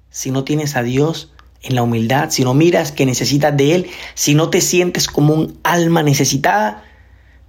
si 0.10 0.32
no 0.32 0.44
tienes 0.44 0.76
a 0.76 0.84
Dios, 0.84 1.34
en 1.62 1.76
la 1.76 1.84
humildad, 1.84 2.30
si 2.32 2.44
no 2.44 2.54
miras 2.54 2.92
que 2.92 3.06
necesitas 3.06 3.56
de 3.56 3.76
Él, 3.76 3.90
si 4.16 4.36
no 4.36 4.50
te 4.50 4.62
sientes 4.62 5.08
como 5.08 5.34
un 5.34 5.60
alma 5.64 6.02
necesitada, 6.02 6.84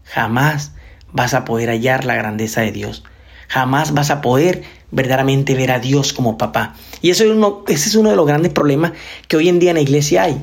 jamás 0.05 0.73
vas 1.13 1.35
a 1.35 1.45
poder 1.45 1.71
hallar 1.71 2.05
la 2.05 2.15
grandeza 2.15 2.61
de 2.61 2.73
Dios. 2.73 3.05
Jamás 3.49 3.93
vas 3.93 4.11
a 4.11 4.21
poder 4.21 4.65
verdaderamente 4.91 5.55
ver 5.55 5.73
a 5.73 5.79
Dios 5.79 6.13
como 6.13 6.39
papá. 6.39 6.75
Y 7.01 7.11
eso 7.11 7.25
es 7.25 7.31
uno, 7.31 7.65
ese 7.69 7.89
es 7.89 7.95
uno 7.95 8.11
de 8.11 8.17
los 8.17 8.27
grandes 8.27 8.53
problemas 8.53 8.93
que 9.29 9.37
hoy 9.37 9.49
en 9.49 9.59
día 9.59 9.71
en 9.71 9.77
la 9.77 9.83
iglesia 9.83 10.25
hay. 10.25 10.43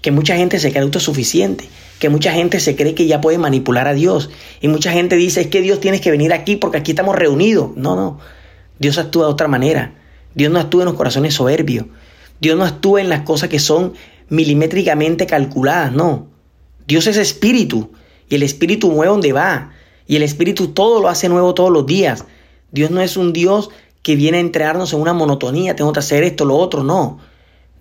Que 0.00 0.10
mucha 0.10 0.36
gente 0.36 0.60
se 0.60 0.70
cree 0.70 0.82
autosuficiente, 0.82 1.68
que 1.98 2.08
mucha 2.08 2.32
gente 2.32 2.60
se 2.60 2.76
cree 2.76 2.94
que 2.94 3.06
ya 3.06 3.20
puede 3.20 3.38
manipular 3.38 3.88
a 3.88 3.94
Dios. 3.94 4.30
Y 4.60 4.68
mucha 4.68 4.92
gente 4.92 5.16
dice, 5.16 5.40
es 5.40 5.46
que 5.48 5.60
Dios 5.60 5.80
tienes 5.80 6.00
que 6.00 6.10
venir 6.10 6.32
aquí 6.32 6.56
porque 6.56 6.78
aquí 6.78 6.92
estamos 6.92 7.16
reunidos. 7.16 7.70
No, 7.76 7.96
no. 7.96 8.18
Dios 8.78 8.98
actúa 8.98 9.26
de 9.26 9.32
otra 9.32 9.48
manera. 9.48 9.94
Dios 10.34 10.52
no 10.52 10.60
actúa 10.60 10.82
en 10.82 10.86
los 10.86 10.94
corazones 10.94 11.34
soberbios. 11.34 11.86
Dios 12.40 12.56
no 12.56 12.64
actúa 12.64 13.00
en 13.00 13.08
las 13.08 13.22
cosas 13.22 13.48
que 13.48 13.58
son 13.58 13.94
milimétricamente 14.28 15.26
calculadas, 15.26 15.92
no. 15.92 16.28
Dios 16.86 17.06
es 17.06 17.16
espíritu 17.16 17.90
y 18.28 18.36
el 18.36 18.42
espíritu 18.42 18.90
mueve 18.90 19.10
donde 19.10 19.32
va. 19.32 19.72
Y 20.06 20.16
el 20.16 20.22
espíritu 20.22 20.68
todo 20.68 21.00
lo 21.00 21.08
hace 21.08 21.28
nuevo 21.28 21.54
todos 21.54 21.70
los 21.70 21.86
días. 21.86 22.24
Dios 22.70 22.90
no 22.90 23.00
es 23.00 23.16
un 23.16 23.32
Dios 23.32 23.70
que 24.02 24.16
viene 24.16 24.38
a 24.38 24.40
entrenarnos 24.40 24.92
en 24.92 25.00
una 25.00 25.12
monotonía, 25.12 25.76
tengo 25.76 25.92
que 25.92 25.98
hacer 25.98 26.22
esto, 26.22 26.44
lo 26.44 26.56
otro, 26.56 26.82
no. 26.82 27.18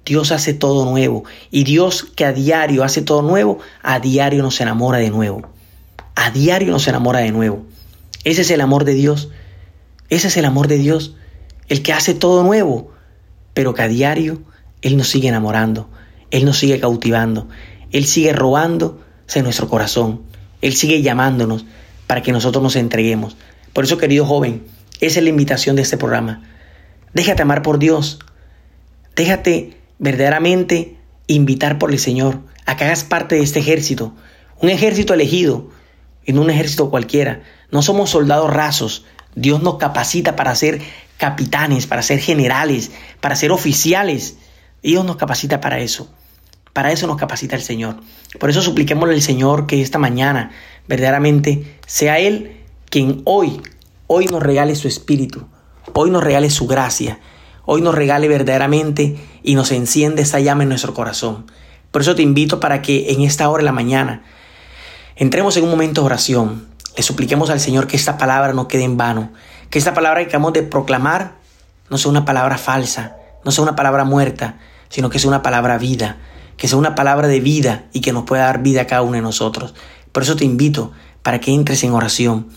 Dios 0.07 0.31
hace 0.31 0.53
todo 0.53 0.89
nuevo. 0.89 1.25
Y 1.51 1.65
Dios 1.65 2.03
que 2.03 2.23
a 2.23 2.31
diario 2.31 2.85
hace 2.85 3.01
todo 3.01 3.21
nuevo, 3.21 3.59
a 3.83 3.99
diario 3.99 4.41
nos 4.41 4.61
enamora 4.61 4.99
de 4.99 5.09
nuevo. 5.09 5.41
A 6.15 6.31
diario 6.31 6.71
nos 6.71 6.87
enamora 6.87 7.19
de 7.19 7.31
nuevo. 7.31 7.65
Ese 8.23 8.41
es 8.41 8.51
el 8.51 8.61
amor 8.61 8.85
de 8.85 8.93
Dios. 8.93 9.29
Ese 10.09 10.29
es 10.29 10.37
el 10.37 10.45
amor 10.45 10.69
de 10.69 10.77
Dios. 10.77 11.15
El 11.67 11.83
que 11.83 11.91
hace 11.91 12.13
todo 12.13 12.41
nuevo, 12.43 12.91
pero 13.53 13.73
que 13.73 13.81
a 13.81 13.89
diario 13.89 14.41
Él 14.81 14.95
nos 14.95 15.09
sigue 15.09 15.27
enamorando. 15.27 15.89
Él 16.31 16.45
nos 16.45 16.57
sigue 16.57 16.79
cautivando. 16.79 17.49
Él 17.91 18.05
sigue 18.05 18.31
robando 18.31 19.03
en 19.35 19.43
nuestro 19.43 19.67
corazón. 19.67 20.21
Él 20.61 20.73
sigue 20.73 21.01
llamándonos 21.01 21.65
para 22.07 22.21
que 22.21 22.31
nosotros 22.31 22.63
nos 22.63 22.77
entreguemos. 22.77 23.35
Por 23.73 23.83
eso, 23.83 23.97
querido 23.97 24.25
joven, 24.25 24.63
esa 25.01 25.19
es 25.19 25.23
la 25.23 25.29
invitación 25.29 25.75
de 25.75 25.81
este 25.81 25.97
programa. 25.97 26.43
Déjate 27.13 27.41
amar 27.41 27.61
por 27.61 27.77
Dios. 27.77 28.19
Déjate 29.15 29.76
verdaderamente 29.99 30.97
invitar 31.27 31.77
por 31.77 31.91
el 31.91 31.99
Señor 31.99 32.39
a 32.65 32.77
que 32.77 32.86
hagas 32.86 33.03
parte 33.03 33.36
de 33.36 33.43
este 33.43 33.60
ejército. 33.60 34.13
Un 34.62 34.69
ejército 34.69 35.13
elegido 35.13 35.69
y 36.25 36.33
no 36.33 36.41
un 36.41 36.49
ejército 36.49 36.89
cualquiera. 36.89 37.43
No 37.71 37.81
somos 37.81 38.10
soldados 38.10 38.51
rasos. 38.51 39.05
Dios 39.36 39.62
nos 39.62 39.77
capacita 39.77 40.36
para 40.36 40.55
ser 40.55 40.81
capitanes, 41.17 41.88
para 41.88 42.01
ser 42.01 42.19
generales, 42.19 42.91
para 43.21 43.36
ser 43.36 43.51
oficiales. 43.51 44.38
Dios 44.83 45.05
nos 45.05 45.17
capacita 45.17 45.62
para 45.62 45.79
eso. 45.79 46.10
Para 46.73 46.91
eso 46.91 47.07
nos 47.07 47.17
capacita 47.17 47.55
el 47.55 47.62
Señor. 47.62 47.97
Por 48.39 48.49
eso 48.49 48.62
supliquémosle 48.62 49.15
al 49.15 49.21
Señor 49.21 49.67
que 49.67 49.81
esta 49.81 49.97
mañana 49.97 50.51
verdaderamente 50.88 51.79
sea 51.86 52.19
Él 52.19 52.63
quien 52.89 53.21
hoy 53.25 53.62
hoy 54.07 54.25
nos 54.27 54.41
regale 54.41 54.73
su 54.75 54.88
espíritu, 54.88 55.45
hoy 55.93 56.10
nos 56.10 56.23
regale 56.23 56.49
su 56.49 56.65
gracia, 56.65 57.19
hoy 57.67 57.84
nos 57.84 57.93
regale 57.93 58.27
verdaderamente 58.27 59.15
y 59.43 59.53
nos 59.53 59.71
enciende 59.71 60.23
esa 60.23 60.39
llama 60.39 60.63
en 60.63 60.69
nuestro 60.69 60.95
corazón. 60.95 61.45
Por 61.91 62.01
eso 62.01 62.15
te 62.15 62.23
invito 62.23 62.60
para 62.60 62.82
que 62.82 63.12
en 63.12 63.21
esta 63.21 63.47
hora 63.47 63.62
de 63.62 63.65
la 63.65 63.71
mañana 63.71 64.23
entremos 65.15 65.56
en 65.58 65.65
un 65.65 65.69
momento 65.69 66.01
de 66.01 66.08
oración, 66.08 66.65
le 66.95 67.03
supliquemos 67.03 67.51
al 67.51 67.60
Señor 67.60 67.86
que 67.86 67.95
esta 67.95 68.17
palabra 68.17 68.53
no 68.53 68.67
quede 68.67 68.84
en 68.84 68.97
vano, 68.97 69.32
que 69.69 69.77
esta 69.77 69.93
palabra 69.93 70.21
que 70.21 70.30
acabamos 70.30 70.53
de 70.53 70.63
proclamar 70.63 71.36
no 71.91 71.99
sea 71.99 72.10
una 72.10 72.25
palabra 72.25 72.58
falsa, 72.58 73.17
no 73.45 73.51
sea 73.51 73.62
una 73.62 73.75
palabra 73.75 74.03
muerta, 74.03 74.58
sino 74.89 75.10
que 75.10 75.19
sea 75.19 75.27
una 75.27 75.43
palabra 75.43 75.77
vida, 75.77 76.17
que 76.58 76.67
sea 76.67 76.77
una 76.80 76.95
palabra 76.95 77.27
de 77.27 77.39
vida 77.39 77.86
y 77.93 78.01
que 78.01 78.13
nos 78.13 78.23
pueda 78.23 78.45
dar 78.45 78.63
vida 78.63 78.82
a 78.82 78.88
cada 78.88 79.03
uno 79.03 79.13
de 79.13 79.21
nosotros. 79.21 79.75
Por 80.12 80.23
eso 80.23 80.36
te 80.36 80.45
invito 80.45 80.91
para 81.21 81.39
que 81.39 81.53
entres 81.53 81.84
en 81.84 81.91
oración 81.93 82.47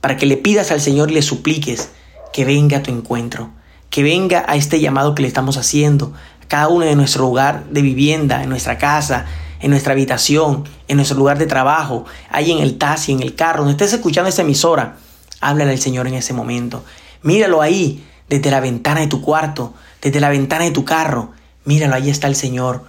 para 0.00 0.16
que 0.16 0.26
le 0.26 0.36
pidas 0.36 0.70
al 0.70 0.80
Señor 0.80 1.10
y 1.10 1.14
le 1.14 1.22
supliques 1.22 1.90
que 2.32 2.44
venga 2.44 2.78
a 2.78 2.82
tu 2.82 2.90
encuentro, 2.90 3.50
que 3.90 4.02
venga 4.02 4.44
a 4.48 4.56
este 4.56 4.80
llamado 4.80 5.14
que 5.14 5.22
le 5.22 5.28
estamos 5.28 5.56
haciendo, 5.56 6.12
cada 6.48 6.68
uno 6.68 6.84
de 6.84 6.96
nuestro 6.96 7.22
lugar 7.22 7.64
de 7.70 7.82
vivienda, 7.82 8.42
en 8.42 8.48
nuestra 8.48 8.78
casa, 8.78 9.26
en 9.60 9.70
nuestra 9.70 9.92
habitación, 9.92 10.64
en 10.88 10.96
nuestro 10.96 11.18
lugar 11.18 11.38
de 11.38 11.46
trabajo, 11.46 12.06
ahí 12.30 12.50
en 12.50 12.58
el 12.58 12.78
taxi, 12.78 13.12
en 13.12 13.20
el 13.20 13.34
carro, 13.34 13.64
donde 13.64 13.72
estés 13.72 13.92
escuchando 13.92 14.28
esta 14.28 14.42
emisora, 14.42 14.96
háblale 15.40 15.72
al 15.72 15.78
Señor 15.78 16.06
en 16.06 16.14
ese 16.14 16.32
momento. 16.32 16.84
Míralo 17.22 17.60
ahí, 17.60 18.04
desde 18.28 18.50
la 18.50 18.60
ventana 18.60 19.00
de 19.00 19.08
tu 19.08 19.20
cuarto, 19.20 19.74
desde 20.00 20.20
la 20.20 20.30
ventana 20.30 20.64
de 20.64 20.70
tu 20.70 20.84
carro. 20.84 21.32
Míralo, 21.64 21.94
ahí 21.94 22.08
está 22.08 22.28
el 22.28 22.36
Señor. 22.36 22.84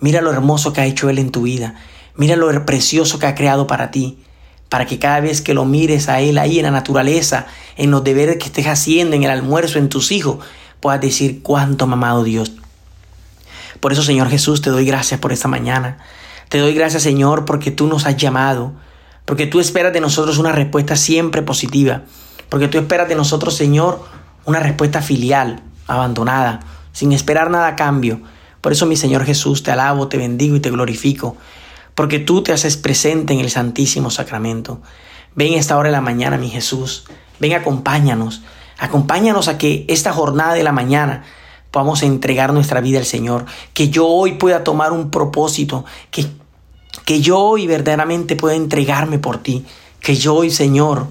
Mira 0.00 0.22
lo 0.22 0.32
hermoso 0.32 0.72
que 0.72 0.80
ha 0.80 0.86
hecho 0.86 1.10
Él 1.10 1.18
en 1.18 1.30
tu 1.30 1.42
vida. 1.42 1.74
Mira 2.16 2.36
lo 2.36 2.64
precioso 2.64 3.18
que 3.18 3.26
ha 3.26 3.34
creado 3.34 3.66
para 3.66 3.90
ti 3.90 4.23
para 4.74 4.86
que 4.86 4.98
cada 4.98 5.20
vez 5.20 5.40
que 5.40 5.54
lo 5.54 5.64
mires 5.66 6.08
a 6.08 6.20
Él 6.20 6.36
ahí 6.36 6.58
en 6.58 6.64
la 6.64 6.72
naturaleza, 6.72 7.46
en 7.76 7.92
los 7.92 8.02
deberes 8.02 8.38
que 8.38 8.46
estés 8.46 8.66
haciendo, 8.66 9.14
en 9.14 9.22
el 9.22 9.30
almuerzo, 9.30 9.78
en 9.78 9.88
tus 9.88 10.10
hijos, 10.10 10.44
puedas 10.80 11.00
decir 11.00 11.42
cuánto 11.44 11.86
mamado 11.86 12.24
Dios. 12.24 12.50
Por 13.78 13.92
eso, 13.92 14.02
Señor 14.02 14.28
Jesús, 14.30 14.62
te 14.62 14.70
doy 14.70 14.84
gracias 14.84 15.20
por 15.20 15.30
esta 15.30 15.46
mañana. 15.46 15.98
Te 16.48 16.58
doy 16.58 16.74
gracias, 16.74 17.04
Señor, 17.04 17.44
porque 17.44 17.70
tú 17.70 17.86
nos 17.86 18.04
has 18.04 18.16
llamado, 18.16 18.72
porque 19.24 19.46
tú 19.46 19.60
esperas 19.60 19.92
de 19.92 20.00
nosotros 20.00 20.38
una 20.38 20.50
respuesta 20.50 20.96
siempre 20.96 21.42
positiva, 21.42 22.02
porque 22.48 22.66
tú 22.66 22.76
esperas 22.76 23.08
de 23.08 23.14
nosotros, 23.14 23.54
Señor, 23.54 24.02
una 24.44 24.58
respuesta 24.58 25.02
filial, 25.02 25.62
abandonada, 25.86 26.58
sin 26.90 27.12
esperar 27.12 27.48
nada 27.48 27.68
a 27.68 27.76
cambio. 27.76 28.22
Por 28.60 28.72
eso, 28.72 28.86
mi 28.86 28.96
Señor 28.96 29.24
Jesús, 29.24 29.62
te 29.62 29.70
alabo, 29.70 30.08
te 30.08 30.18
bendigo 30.18 30.56
y 30.56 30.60
te 30.60 30.72
glorifico 30.72 31.36
porque 31.94 32.18
tú 32.18 32.42
te 32.42 32.52
haces 32.52 32.76
presente 32.76 33.32
en 33.32 33.40
el 33.40 33.50
Santísimo 33.50 34.10
Sacramento. 34.10 34.80
Ven 35.34 35.54
esta 35.54 35.76
hora 35.76 35.88
de 35.88 35.92
la 35.92 36.00
mañana, 36.00 36.38
mi 36.38 36.50
Jesús. 36.50 37.04
Ven, 37.38 37.54
acompáñanos. 37.54 38.42
Acompáñanos 38.78 39.48
a 39.48 39.58
que 39.58 39.84
esta 39.88 40.12
jornada 40.12 40.54
de 40.54 40.62
la 40.62 40.72
mañana 40.72 41.24
podamos 41.70 42.02
entregar 42.02 42.52
nuestra 42.52 42.80
vida 42.80 42.98
al 42.98 43.04
Señor. 43.04 43.46
Que 43.72 43.88
yo 43.88 44.06
hoy 44.06 44.34
pueda 44.34 44.64
tomar 44.64 44.92
un 44.92 45.10
propósito. 45.10 45.84
Que, 46.10 46.26
que 47.04 47.20
yo 47.20 47.38
hoy 47.38 47.66
verdaderamente 47.66 48.36
pueda 48.36 48.56
entregarme 48.56 49.18
por 49.18 49.38
ti. 49.38 49.64
Que 50.00 50.16
yo 50.16 50.34
hoy, 50.34 50.50
Señor, 50.50 51.06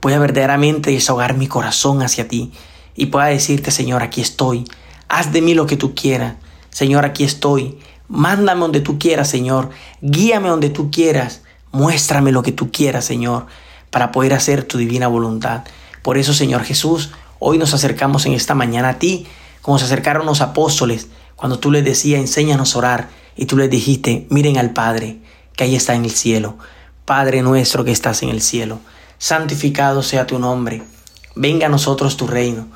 pueda 0.00 0.18
verdaderamente 0.18 0.90
desahogar 0.90 1.36
mi 1.36 1.46
corazón 1.46 2.02
hacia 2.02 2.28
ti. 2.28 2.52
Y 2.94 3.06
pueda 3.06 3.26
decirte, 3.26 3.70
Señor, 3.70 4.02
aquí 4.02 4.20
estoy. 4.20 4.64
Haz 5.08 5.32
de 5.32 5.42
mí 5.42 5.54
lo 5.54 5.66
que 5.66 5.76
tú 5.76 5.94
quieras. 5.94 6.36
Señor, 6.70 7.04
aquí 7.04 7.24
estoy. 7.24 7.78
Mándame 8.10 8.60
donde 8.60 8.80
tú 8.80 8.98
quieras, 8.98 9.30
Señor. 9.30 9.70
Guíame 10.00 10.48
donde 10.48 10.68
tú 10.68 10.90
quieras. 10.90 11.42
Muéstrame 11.70 12.32
lo 12.32 12.42
que 12.42 12.50
tú 12.50 12.72
quieras, 12.72 13.04
Señor, 13.04 13.46
para 13.90 14.10
poder 14.10 14.34
hacer 14.34 14.64
tu 14.64 14.78
divina 14.78 15.06
voluntad. 15.06 15.62
Por 16.02 16.18
eso, 16.18 16.34
Señor 16.34 16.64
Jesús, 16.64 17.12
hoy 17.38 17.56
nos 17.56 17.72
acercamos 17.72 18.26
en 18.26 18.32
esta 18.32 18.56
mañana 18.56 18.88
a 18.88 18.98
ti, 18.98 19.28
como 19.62 19.78
se 19.78 19.84
acercaron 19.84 20.26
los 20.26 20.40
apóstoles, 20.40 21.06
cuando 21.36 21.60
tú 21.60 21.70
les 21.70 21.84
decías, 21.84 22.20
enséñanos 22.20 22.74
a 22.74 22.78
orar, 22.78 23.08
y 23.36 23.46
tú 23.46 23.56
les 23.56 23.70
dijiste, 23.70 24.26
miren 24.28 24.58
al 24.58 24.70
Padre, 24.70 25.18
que 25.54 25.62
ahí 25.62 25.76
está 25.76 25.94
en 25.94 26.04
el 26.04 26.10
cielo. 26.10 26.58
Padre 27.04 27.42
nuestro 27.42 27.84
que 27.84 27.92
estás 27.92 28.24
en 28.24 28.30
el 28.30 28.42
cielo, 28.42 28.80
santificado 29.18 30.02
sea 30.02 30.26
tu 30.26 30.40
nombre. 30.40 30.82
Venga 31.36 31.66
a 31.66 31.70
nosotros 31.70 32.16
tu 32.16 32.26
reino. 32.26 32.66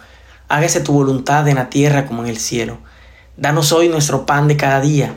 Hágase 0.48 0.80
tu 0.80 0.92
voluntad 0.92 1.48
en 1.48 1.56
la 1.56 1.70
tierra 1.70 2.06
como 2.06 2.22
en 2.22 2.28
el 2.28 2.38
cielo. 2.38 2.78
Danos 3.36 3.72
hoy 3.72 3.88
nuestro 3.88 4.26
pan 4.26 4.46
de 4.46 4.56
cada 4.56 4.80
día. 4.80 5.14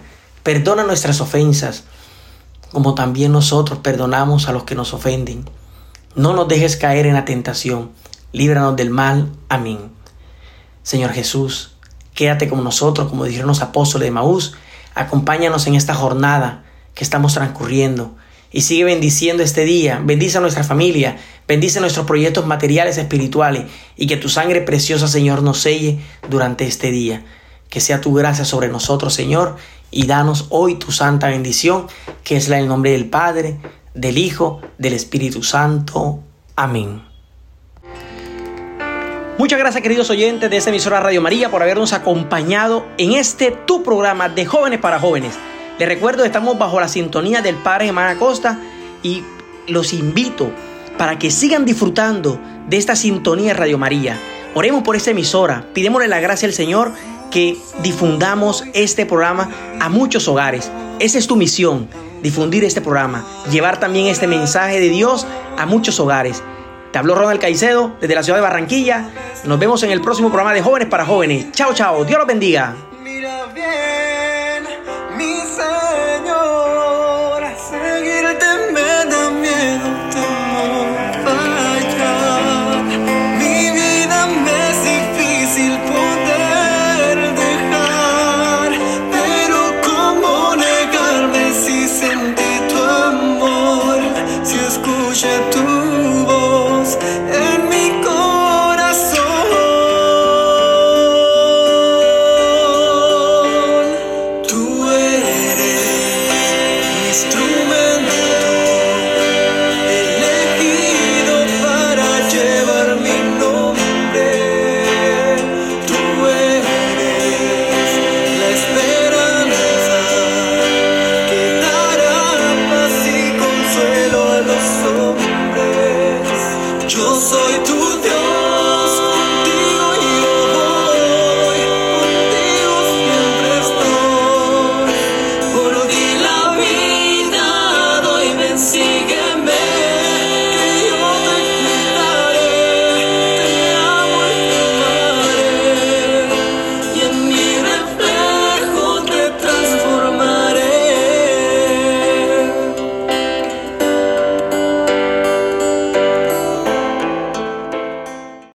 Perdona 0.48 0.86
nuestras 0.86 1.20
ofensas, 1.20 1.84
como 2.72 2.96
también 2.96 3.34
nosotros 3.34 3.80
perdonamos 3.80 4.48
a 4.48 4.54
los 4.54 4.64
que 4.64 4.76
nos 4.76 4.94
ofenden. 4.94 5.44
No 6.16 6.32
nos 6.32 6.48
dejes 6.48 6.78
caer 6.78 7.06
en 7.06 7.16
la 7.16 7.26
tentación. 7.26 7.90
Líbranos 8.32 8.78
del 8.78 8.90
mal. 8.90 9.30
Amén. 9.50 9.92
Señor 10.84 11.12
Jesús, 11.12 11.76
quédate 12.14 12.48
con 12.48 12.64
nosotros, 12.64 13.10
como 13.10 13.26
dijeron 13.26 13.50
los 13.50 13.62
apóstoles 13.62 14.06
de 14.06 14.12
Maús. 14.12 14.56
Acompáñanos 14.96 15.68
en 15.68 15.76
esta 15.76 15.94
jornada 15.94 16.64
que 16.94 17.04
estamos 17.04 17.34
transcurriendo 17.34 18.16
y 18.50 18.62
sigue 18.62 18.86
bendiciendo 18.86 19.44
este 19.44 19.66
día. 19.66 20.00
Bendice 20.02 20.38
a 20.38 20.40
nuestra 20.40 20.64
familia, 20.64 21.18
bendice 21.46 21.82
nuestros 21.82 22.06
proyectos 22.06 22.46
materiales 22.46 22.98
espirituales 22.98 23.66
y 23.98 24.08
que 24.08 24.16
tu 24.16 24.30
sangre 24.30 24.62
preciosa, 24.62 25.10
Señor, 25.10 25.44
nos 25.44 25.60
selle 25.60 26.00
durante 26.30 26.66
este 26.66 26.90
día. 26.90 27.26
Que 27.68 27.82
sea 27.82 28.00
tu 28.00 28.14
gracia 28.14 28.46
sobre 28.46 28.70
nosotros, 28.70 29.14
Señor, 29.14 29.58
y 29.92 30.06
danos 30.08 30.48
hoy 30.50 30.76
tu 30.76 30.92
santa 30.92 31.30
bendición, 31.30 31.88
que 32.24 32.38
es 32.38 32.50
la 32.50 32.60
en 32.60 32.68
nombre 32.68 32.92
del 32.92 33.10
Padre, 33.10 33.60
del 33.94 34.18
Hijo, 34.18 34.62
del 34.78 34.94
Espíritu 34.94 35.44
Santo. 35.44 36.20
Amén. 36.56 37.02
Muchas 39.38 39.60
gracias 39.60 39.84
queridos 39.84 40.10
oyentes 40.10 40.50
de 40.50 40.58
esta 40.58 40.72
emisora 40.72 41.00
Radio 41.00 41.22
María 41.22 41.52
por 41.52 41.62
habernos 41.62 41.94
acompañado 41.94 42.88
en 42.98 43.14
este 43.14 43.52
tu 43.52 43.84
programa 43.84 44.30
de 44.30 44.48
jóvenes 44.48 44.80
para 44.80 45.00
jóvenes. 45.00 45.36
Les 45.78 45.88
recuerdo 45.88 46.24
que 46.24 46.28
estamos 46.28 46.58
bajo 46.58 46.80
la 46.80 46.88
sintonía 46.88 47.44
del 47.44 47.56
Padre 47.56 47.86
Germán 47.86 48.08
Acosta 48.08 48.60
y 49.04 49.24
los 49.68 49.94
invito 49.94 50.50
para 50.98 51.20
que 51.20 51.30
sigan 51.30 51.66
disfrutando 51.66 52.40
de 52.68 52.78
esta 52.78 52.96
sintonía 52.96 53.50
de 53.50 53.54
Radio 53.54 53.78
María. 53.78 54.18
Oremos 54.56 54.82
por 54.82 54.96
esta 54.96 55.12
emisora, 55.12 55.66
pidémosle 55.74 56.08
la 56.08 56.20
gracia 56.20 56.48
al 56.48 56.54
Señor 56.54 56.94
que 57.32 57.58
difundamos 57.82 58.64
este 58.74 59.06
programa 59.06 59.50
a 59.80 59.90
muchos 59.90 60.28
hogares. 60.28 60.72
Esa 61.00 61.18
es 61.18 61.28
tu 61.28 61.36
misión, 61.36 61.88
difundir 62.22 62.64
este 62.64 62.82
programa, 62.82 63.26
llevar 63.52 63.80
también 63.80 64.08
este 64.08 64.28
mensaje 64.28 64.80
de 64.80 64.90
Dios 64.90 65.28
a 65.58 65.66
muchos 65.66 66.00
hogares. 66.00 66.44
Te 66.92 67.00
habló 67.00 67.16
Ronald 67.16 67.40
Caicedo 67.40 67.96
desde 68.00 68.16
la 68.16 68.24
ciudad 68.24 68.38
de 68.38 68.44
Barranquilla. 68.44 69.10
Nos 69.44 69.60
vemos 69.60 69.84
en 69.84 69.92
el 69.92 70.02
próximo 70.02 70.30
programa 70.30 70.54
de 70.54 70.62
Jóvenes 70.62 70.88
para 70.88 71.06
Jóvenes. 71.06 71.52
Chao, 71.52 71.74
chao. 71.74 72.06
Dios 72.06 72.18
los 72.18 72.28
bendiga. 72.28 72.76
Mira 73.04 73.46
bien. 73.54 74.07